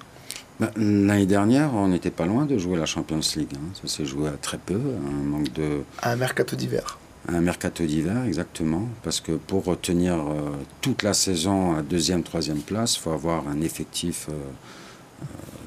Bah, 0.60 0.70
L'année 0.76 1.26
dernière, 1.26 1.70
on 1.74 1.88
n'était 1.88 2.12
pas 2.12 2.26
loin 2.26 2.44
de 2.44 2.56
jouer 2.58 2.76
la 2.78 2.86
Champions 2.86 3.20
League. 3.36 3.48
hein. 3.54 3.66
Ça 3.82 3.88
s'est 3.88 4.04
joué 4.04 4.28
à 4.28 4.36
très 4.40 4.58
peu, 4.58 4.74
un 4.76 5.24
manque 5.30 5.52
de, 5.54 5.82
à 6.02 6.12
un 6.12 6.16
mercato 6.16 6.54
d'hiver. 6.54 6.98
Un 7.28 7.40
mercato 7.40 7.84
d'hiver, 7.84 8.24
exactement. 8.26 8.86
Parce 9.02 9.20
que 9.20 9.32
pour 9.32 9.64
retenir 9.64 10.14
euh, 10.14 10.50
toute 10.80 11.02
la 11.02 11.14
saison 11.14 11.74
à 11.76 11.82
deuxième, 11.82 12.22
troisième 12.22 12.58
place, 12.60 12.96
il 12.96 13.00
faut 13.00 13.12
avoir 13.12 13.48
un 13.48 13.60
effectif, 13.62 14.28
euh, 14.30 14.32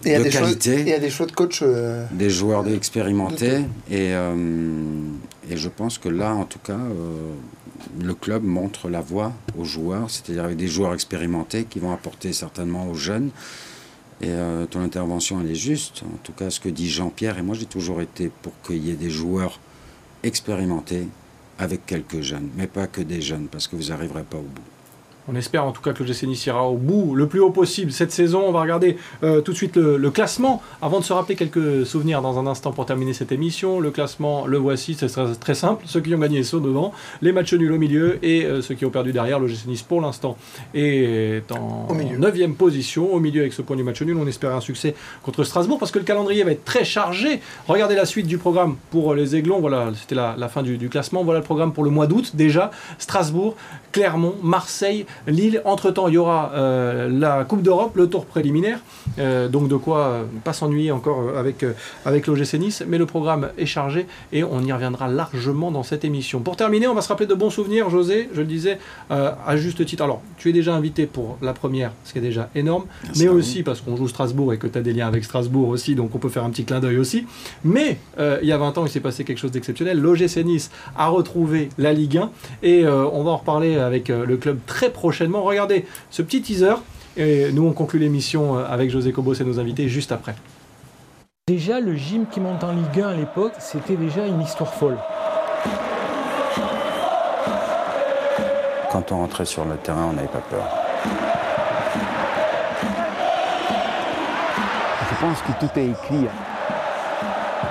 Et 0.06 0.18
De 0.24 0.30
choix- 0.30 0.42
qualité. 0.42 0.76
et 0.78 0.82
il 0.82 0.88
y 0.90 0.94
a 0.94 1.00
des 1.00 1.10
choix 1.10 1.26
de 1.26 1.32
coach. 1.32 1.60
euh, 1.64 2.06
des 2.12 2.30
joueurs 2.30 2.68
expérimentés. 2.68 3.62
Et, 3.90 4.12
et 5.50 5.58
je 5.58 5.70
pense 5.70 5.98
que 5.98 6.10
là, 6.10 6.34
en 6.34 6.46
tout 6.46 6.60
cas, 6.60 6.78
le 8.00 8.14
club 8.14 8.44
montre 8.44 8.90
la 8.90 9.02
voie 9.02 9.34
aux 9.58 9.64
joueurs, 9.66 10.10
c'est-à-dire 10.12 10.44
avec 10.44 10.58
des 10.58 10.68
joueurs 10.68 10.94
expérimentés 10.94 11.64
qui 11.66 11.80
vont 11.80 11.92
apporter 11.92 12.34
certainement 12.34 12.88
aux 12.90 12.94
jeunes. 12.96 13.32
Et 14.22 14.32
ton 14.70 14.82
intervention, 14.82 15.40
elle 15.42 15.52
est 15.52 15.56
juste. 15.56 16.04
En 16.04 16.18
tout 16.24 16.34
cas, 16.34 16.50
ce 16.52 16.60
que 16.60 16.70
dit 16.70 16.90
Jean-Pierre, 16.90 17.38
et 17.40 17.42
moi 17.42 17.56
j'ai 17.56 17.66
toujours 17.66 18.02
été 18.02 18.30
pour 18.42 18.54
qu'il 18.66 18.84
y 18.86 18.92
ait 18.92 18.96
des 18.96 19.10
joueurs 19.10 19.60
expérimentés 20.24 21.08
avec 21.60 21.86
quelques 21.86 22.22
jeunes, 22.22 22.50
mais 22.56 22.68
pas 22.68 22.88
que 22.88 23.02
des 23.02 23.22
jeunes, 23.22 23.48
parce 23.48 23.68
que 23.68 23.76
vous 23.76 23.90
n'arriverez 23.90 24.24
pas 24.24 24.38
au 24.38 24.42
bout. 24.42 24.77
On 25.30 25.36
espère 25.36 25.66
en 25.66 25.72
tout 25.72 25.82
cas 25.82 25.92
que 25.94 26.04
le 26.04 26.08
GC 26.08 26.26
Nice 26.28 26.46
ira 26.46 26.68
au 26.68 26.78
bout 26.78 27.14
le 27.14 27.28
plus 27.28 27.40
haut 27.40 27.52
possible 27.52 27.92
cette 27.92 28.12
saison. 28.12 28.44
On 28.48 28.52
va 28.52 28.62
regarder 28.62 28.98
euh, 29.24 29.42
tout 29.42 29.52
de 29.52 29.58
suite 29.58 29.76
le, 29.76 29.98
le 29.98 30.12
classement 30.12 30.62
avant 30.82 31.00
de 31.00 31.04
se 31.04 31.12
rappeler 31.12 31.36
quelques 31.36 31.86
souvenirs 31.86 32.22
dans 32.22 32.40
un 32.40 32.48
instant 32.48 32.72
pour 32.72 32.86
terminer 32.86 33.14
cette 33.14 33.32
émission. 33.32 33.80
Le 33.80 33.92
classement, 33.92 34.48
le 34.48 34.58
voici, 34.58 34.96
c'est 34.98 35.08
très, 35.08 35.36
très 35.36 35.56
simple. 35.56 35.84
Ceux 35.86 36.00
qui 36.00 36.14
ont 36.16 36.20
gagné 36.20 36.44
sont 36.44 36.60
devant, 36.60 36.94
les 37.22 37.34
matchs 37.34 37.54
nuls 37.54 37.72
au 37.72 37.78
milieu 37.78 38.20
et 38.24 38.46
euh, 38.46 38.62
ceux 38.62 38.76
qui 38.76 38.86
ont 38.86 38.90
perdu 38.90 39.12
derrière. 39.12 39.40
Le 39.40 39.48
GC 39.48 39.68
Nice 39.68 39.84
pour 39.84 40.00
l'instant 40.00 40.38
est 40.74 41.52
en 41.52 41.88
Au 41.90 41.94
milieu. 41.94 42.18
9 42.18 42.54
position, 42.58 43.14
au 43.14 43.20
milieu 43.20 43.42
avec 43.42 43.54
ce 43.54 43.62
point 43.62 43.76
du 43.76 43.84
match 43.84 44.02
nul. 44.02 44.18
On 44.18 44.28
espère 44.28 44.56
un 44.56 44.62
succès 44.62 44.96
contre 45.24 45.44
Strasbourg 45.44 45.80
parce 45.80 45.92
que 45.92 46.00
le 46.00 46.06
calendrier 46.06 46.44
va 46.44 46.52
être 46.52 46.66
très 46.66 46.86
chargé. 46.86 47.42
Regardez 47.68 47.96
la 47.96 48.06
suite 48.06 48.28
du 48.28 48.38
programme 48.38 48.78
pour 48.92 49.14
les 49.14 49.36
Aiglons. 49.36 49.60
Voilà, 49.60 49.92
c'était 50.00 50.16
la, 50.16 50.36
la 50.38 50.48
fin 50.48 50.64
du, 50.64 50.78
du 50.78 50.88
classement. 50.88 51.24
Voilà 51.24 51.40
le 51.40 51.46
programme 51.46 51.74
pour 51.74 51.84
le 51.84 51.90
mois 51.90 52.08
d'août 52.08 52.32
déjà. 52.36 52.72
Strasbourg, 52.98 53.56
Clermont, 53.92 54.36
Marseille, 54.42 55.06
Lille. 55.26 55.62
Entre-temps, 55.66 56.08
il 56.08 56.16
y 56.16 56.18
aura 56.18 56.52
euh, 56.54 57.10
la 57.10 57.44
Coupe 57.44 57.62
d'Europe, 57.62 57.96
le 57.96 58.08
tour 58.08 58.26
préliminaire. 58.26 58.80
Euh, 59.20 59.48
donc 59.48 59.68
de 59.68 59.76
quoi 59.76 60.00
euh, 60.00 60.24
pas 60.44 60.54
s'ennuyer 60.54 60.92
encore 60.92 61.38
avec, 61.38 61.66
avec 62.06 62.28
l'OGC 62.28 62.54
Nice. 62.56 62.84
Mais 62.88 62.98
le 62.98 63.06
programme 63.06 63.50
est 63.58 63.66
chargé 63.66 64.08
et 64.32 64.44
on 64.44 64.62
y 64.62 64.72
reviendra 64.72 65.08
largement 65.08 65.72
dans 65.72 65.84
cette 65.84 66.06
émission. 66.06 66.40
Pour 66.40 66.56
terminer, 66.56 66.88
on 66.88 66.94
va 66.94 67.02
se 67.02 67.10
rappeler 67.10 67.28
de 67.28 67.34
bons 67.34 67.50
souvenirs, 67.50 67.90
José, 67.90 68.30
je 68.34 68.42
le 68.42 68.48
disais, 68.48 68.80
à 69.10 69.58
juste 69.58 69.86
titre. 69.86 70.04
Alors, 70.04 70.22
tu 70.38 70.50
es 70.50 70.54
déjà 70.54 70.76
invité 70.76 71.06
pour 71.06 71.38
la 71.42 71.54
première, 71.54 71.92
ce 72.04 72.14
qui 72.14 72.20
est 72.20 72.22
déjà 72.22 72.50
énorme, 72.56 72.86
Merci 73.04 73.24
mais 73.24 73.30
aussi 73.30 73.64
parce 73.64 73.82
qu'on 73.82 73.96
joue 73.96 74.08
Strasbourg 74.08 74.54
et 74.54 74.58
que 74.58 74.68
tu 74.68 74.78
as 74.78 74.82
des 74.82 74.94
liens 74.94 75.08
avec 75.08 75.24
Strasbourg 75.24 75.70
aussi, 75.70 75.96
donc 75.96 76.14
on 76.14 76.18
peut 76.18 76.30
faire 76.30 76.44
un 76.44 76.50
petit 76.50 76.66
clin 76.66 76.80
d'œil 76.80 76.98
aussi. 76.98 77.26
Mais 77.64 77.98
il 78.20 78.48
y 78.48 78.52
a 78.52 78.58
20 78.58 78.78
ans, 78.78 78.86
il 78.86 78.92
s'est 78.92 79.00
passé 79.00 79.24
quelque 79.24 79.40
chose 79.40 79.52
d'exceptionnel. 79.52 80.00
L'OGC 80.00 80.44
Nice 80.44 80.72
a 80.96 81.08
retrouvé 81.08 81.70
la 81.78 81.94
Ligue 81.94 82.18
1 82.18 82.30
et 82.64 82.88
on 82.88 83.24
va 83.24 83.32
en 83.32 83.38
reparler 83.38 83.78
avec 83.78 84.10
le 84.10 84.38
club 84.38 84.60
très 84.66 84.90
prochainement. 85.08 85.44
Regardez 85.44 85.86
ce 86.10 86.22
petit 86.22 86.42
teaser 86.42 86.76
et 87.16 87.50
nous 87.54 87.66
on 87.66 87.72
conclut 87.72 87.98
l'émission 87.98 88.58
euh, 88.58 88.66
avec 88.68 88.90
José 88.90 89.14
Cobos 89.14 89.36
et 89.36 89.46
nos 89.46 89.58
invités 89.58 89.88
juste 89.88 90.12
après. 90.12 90.36
Déjà, 91.48 91.80
le 91.80 91.96
gym 91.96 92.26
qui 92.30 92.42
monte 92.42 92.62
en 92.66 92.74
Ligue 92.74 93.00
1 93.00 93.08
à 93.08 93.14
l'époque, 93.14 93.54
c'était 93.60 93.96
déjà 93.96 94.26
une 94.26 94.42
histoire 94.42 94.74
folle. 94.74 94.98
Quand 98.92 99.14
on 99.14 99.20
rentrait 99.20 99.46
sur 99.46 99.64
le 99.64 99.78
terrain, 99.78 100.10
on 100.10 100.14
n'avait 100.14 100.28
pas 100.28 100.44
peur. 100.50 100.68
Je 105.10 105.22
pense 105.22 105.42
que 105.42 105.66
tout 105.66 105.80
est 105.80 105.86
écrit. 105.86 106.28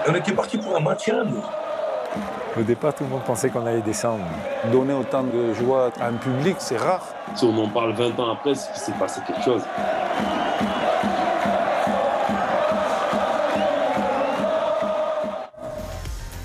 On 0.09 0.15
était 0.15 0.33
parti 0.33 0.57
pour 0.57 0.75
un 0.75 0.81
maintien, 0.81 1.23
nous. 1.25 1.45
Au 2.59 2.63
départ, 2.63 2.95
tout 2.95 3.05
le 3.05 3.11
monde 3.11 3.23
pensait 3.25 3.51
qu'on 3.51 3.67
allait 3.67 3.83
descendre. 3.83 4.25
Donner 4.73 4.95
autant 4.95 5.23
de 5.23 5.53
joie 5.53 5.91
à 6.01 6.07
un 6.09 6.15
public, 6.15 6.57
c'est 6.59 6.79
rare. 6.79 7.05
Si 7.35 7.45
on 7.45 7.57
en 7.59 7.69
parle 7.69 7.93
20 7.93 8.19
ans 8.19 8.33
après, 8.33 8.55
c'est 8.55 8.73
qu'il 8.73 8.81
s'est 8.81 8.99
passé 8.99 9.21
quelque 9.27 9.43
chose. 9.45 9.63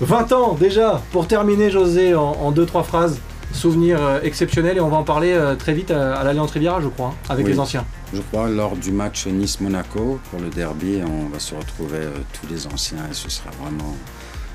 20 0.00 0.32
ans 0.32 0.54
déjà 0.54 1.00
Pour 1.12 1.26
terminer, 1.28 1.70
José, 1.70 2.14
en 2.14 2.50
2-3 2.52 2.82
phrases, 2.82 3.20
souvenir 3.52 3.98
euh, 4.02 4.20
exceptionnel 4.22 4.76
et 4.78 4.80
on 4.80 4.88
va 4.88 4.96
en 4.96 5.04
parler 5.04 5.32
euh, 5.32 5.54
très 5.54 5.74
vite 5.74 5.90
à, 5.92 6.16
à 6.16 6.24
l'Alliance 6.24 6.50
Riviera, 6.50 6.80
je 6.80 6.88
crois, 6.88 7.08
hein, 7.08 7.14
avec 7.28 7.46
Oui. 7.46 7.52
les 7.52 7.60
anciens. 7.60 7.84
Je 8.12 8.20
crois 8.20 8.48
lors 8.48 8.74
du 8.76 8.90
match 8.90 9.26
Nice-Monaco 9.26 10.18
pour 10.30 10.40
le 10.40 10.48
derby, 10.48 11.00
on 11.06 11.28
va 11.28 11.38
se 11.38 11.54
retrouver 11.54 11.98
euh, 11.98 12.10
tous 12.32 12.46
les 12.52 12.66
anciens 12.66 12.98
et 13.10 13.14
ce 13.14 13.30
sera 13.30 13.50
vraiment 13.62 13.94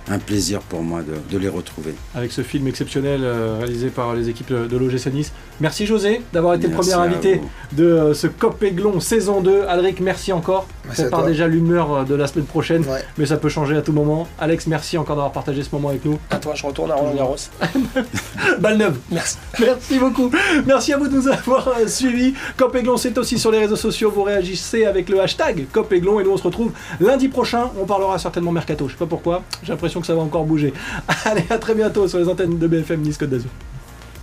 un 0.10 0.20
plaisir 0.20 0.62
pour 0.62 0.82
moi 0.84 1.02
de, 1.02 1.14
de 1.34 1.38
les 1.38 1.50
retrouver. 1.50 1.94
avec 2.16 2.32
ce 2.32 2.42
film 2.42 2.68
exceptionnel 2.68 3.22
euh, 3.24 3.58
réalisé 3.60 3.90
par 3.90 4.14
les 4.16 4.30
équipes 4.30 4.54
de 4.54 4.78
l'OGC 4.78 5.08
Nice. 5.14 5.34
Merci 5.60 5.86
José 5.86 6.22
d'avoir 6.34 6.54
été 6.54 6.68
le 6.68 6.74
Merci 6.74 6.92
premier 6.92 7.02
à 7.02 7.06
invité 7.06 7.36
vous. 7.36 7.50
de 7.78 7.84
euh, 7.86 8.14
ce 8.14 8.28
Cop 8.28 8.62
Aiglon 8.64 9.00
saison 9.00 9.42
2. 9.42 9.64
Alric, 9.68 10.00
merci 10.00 10.32
encore. 10.32 10.68
Merci 10.86 11.02
Prépare 11.02 11.22
toi. 11.22 11.30
déjà 11.30 11.48
l'humeur 11.48 11.92
euh, 11.94 12.04
de 12.04 12.16
la 12.16 12.28
semaine 12.28 12.46
prochaine, 12.46 12.84
Ouais. 12.86 13.04
mais 13.18 13.26
ça 13.26 13.38
peut 13.38 13.50
changer 13.50 13.76
à 13.76 13.82
tout 13.82 13.92
moment. 13.92 14.28
Alex, 14.40 14.68
merci 14.68 14.98
encore 14.98 15.16
d'avoir 15.18 15.32
partagé 15.34 15.62
ce 15.64 15.70
moment 15.74 15.90
avec 15.90 16.06
nous. 16.06 16.18
À 16.30 16.38
toi, 16.38 16.54
je 16.56 16.66
retourne 16.66 16.92
à 16.92 16.96
Roland 16.96 17.14
Garros. 17.16 17.36
Balle 18.60 18.78
neuve. 18.78 18.98
Merci. 19.12 19.38
Merci 19.60 20.00
beaucoup. 20.00 20.32
Merci 20.66 20.94
à 20.94 20.98
vous 20.98 21.08
de 21.08 21.16
nous 21.16 21.28
avoir 21.28 21.70
suivis. 21.88 22.34
Cop 22.56 22.76
Aiglon, 22.76 22.98
c'est 22.98 23.18
aussi 23.18 23.38
sur 23.38 23.52
les 23.52 23.60
réseaux 23.60 23.76
sociaux. 23.76 24.12
Vous 24.12 24.24
réagissez 24.24 24.86
avec 24.86 25.10
le 25.10 25.20
hashtag 25.22 25.66
Cop 25.72 25.92
Aiglon 25.92 26.20
et 26.20 26.24
nous 26.24 26.32
on 26.32 26.38
se 26.38 26.44
retrouve 26.44 26.72
lundi 27.00 27.28
prochain. 27.28 27.72
On 27.82 27.86
parlera 27.86 28.18
certainement 28.20 28.52
mercato. 28.52 28.88
Je 28.88 28.94
sais 28.94 28.98
pas 29.00 29.06
pourquoi. 29.06 29.44
J'ai 29.64 29.74
que 30.00 30.08
ça 30.08 30.16
va 30.16 30.22
encore 30.22 30.46
bouger. 30.46 30.74
Allez, 31.26 31.46
à 31.50 31.58
très 31.58 31.76
bientôt 31.76 32.08
sur 32.08 32.20
les 32.20 32.28
antennes 32.28 32.58
de 32.58 32.68
BFM 32.68 33.02
Nice 33.02 33.18
d'Azur. 33.18 33.50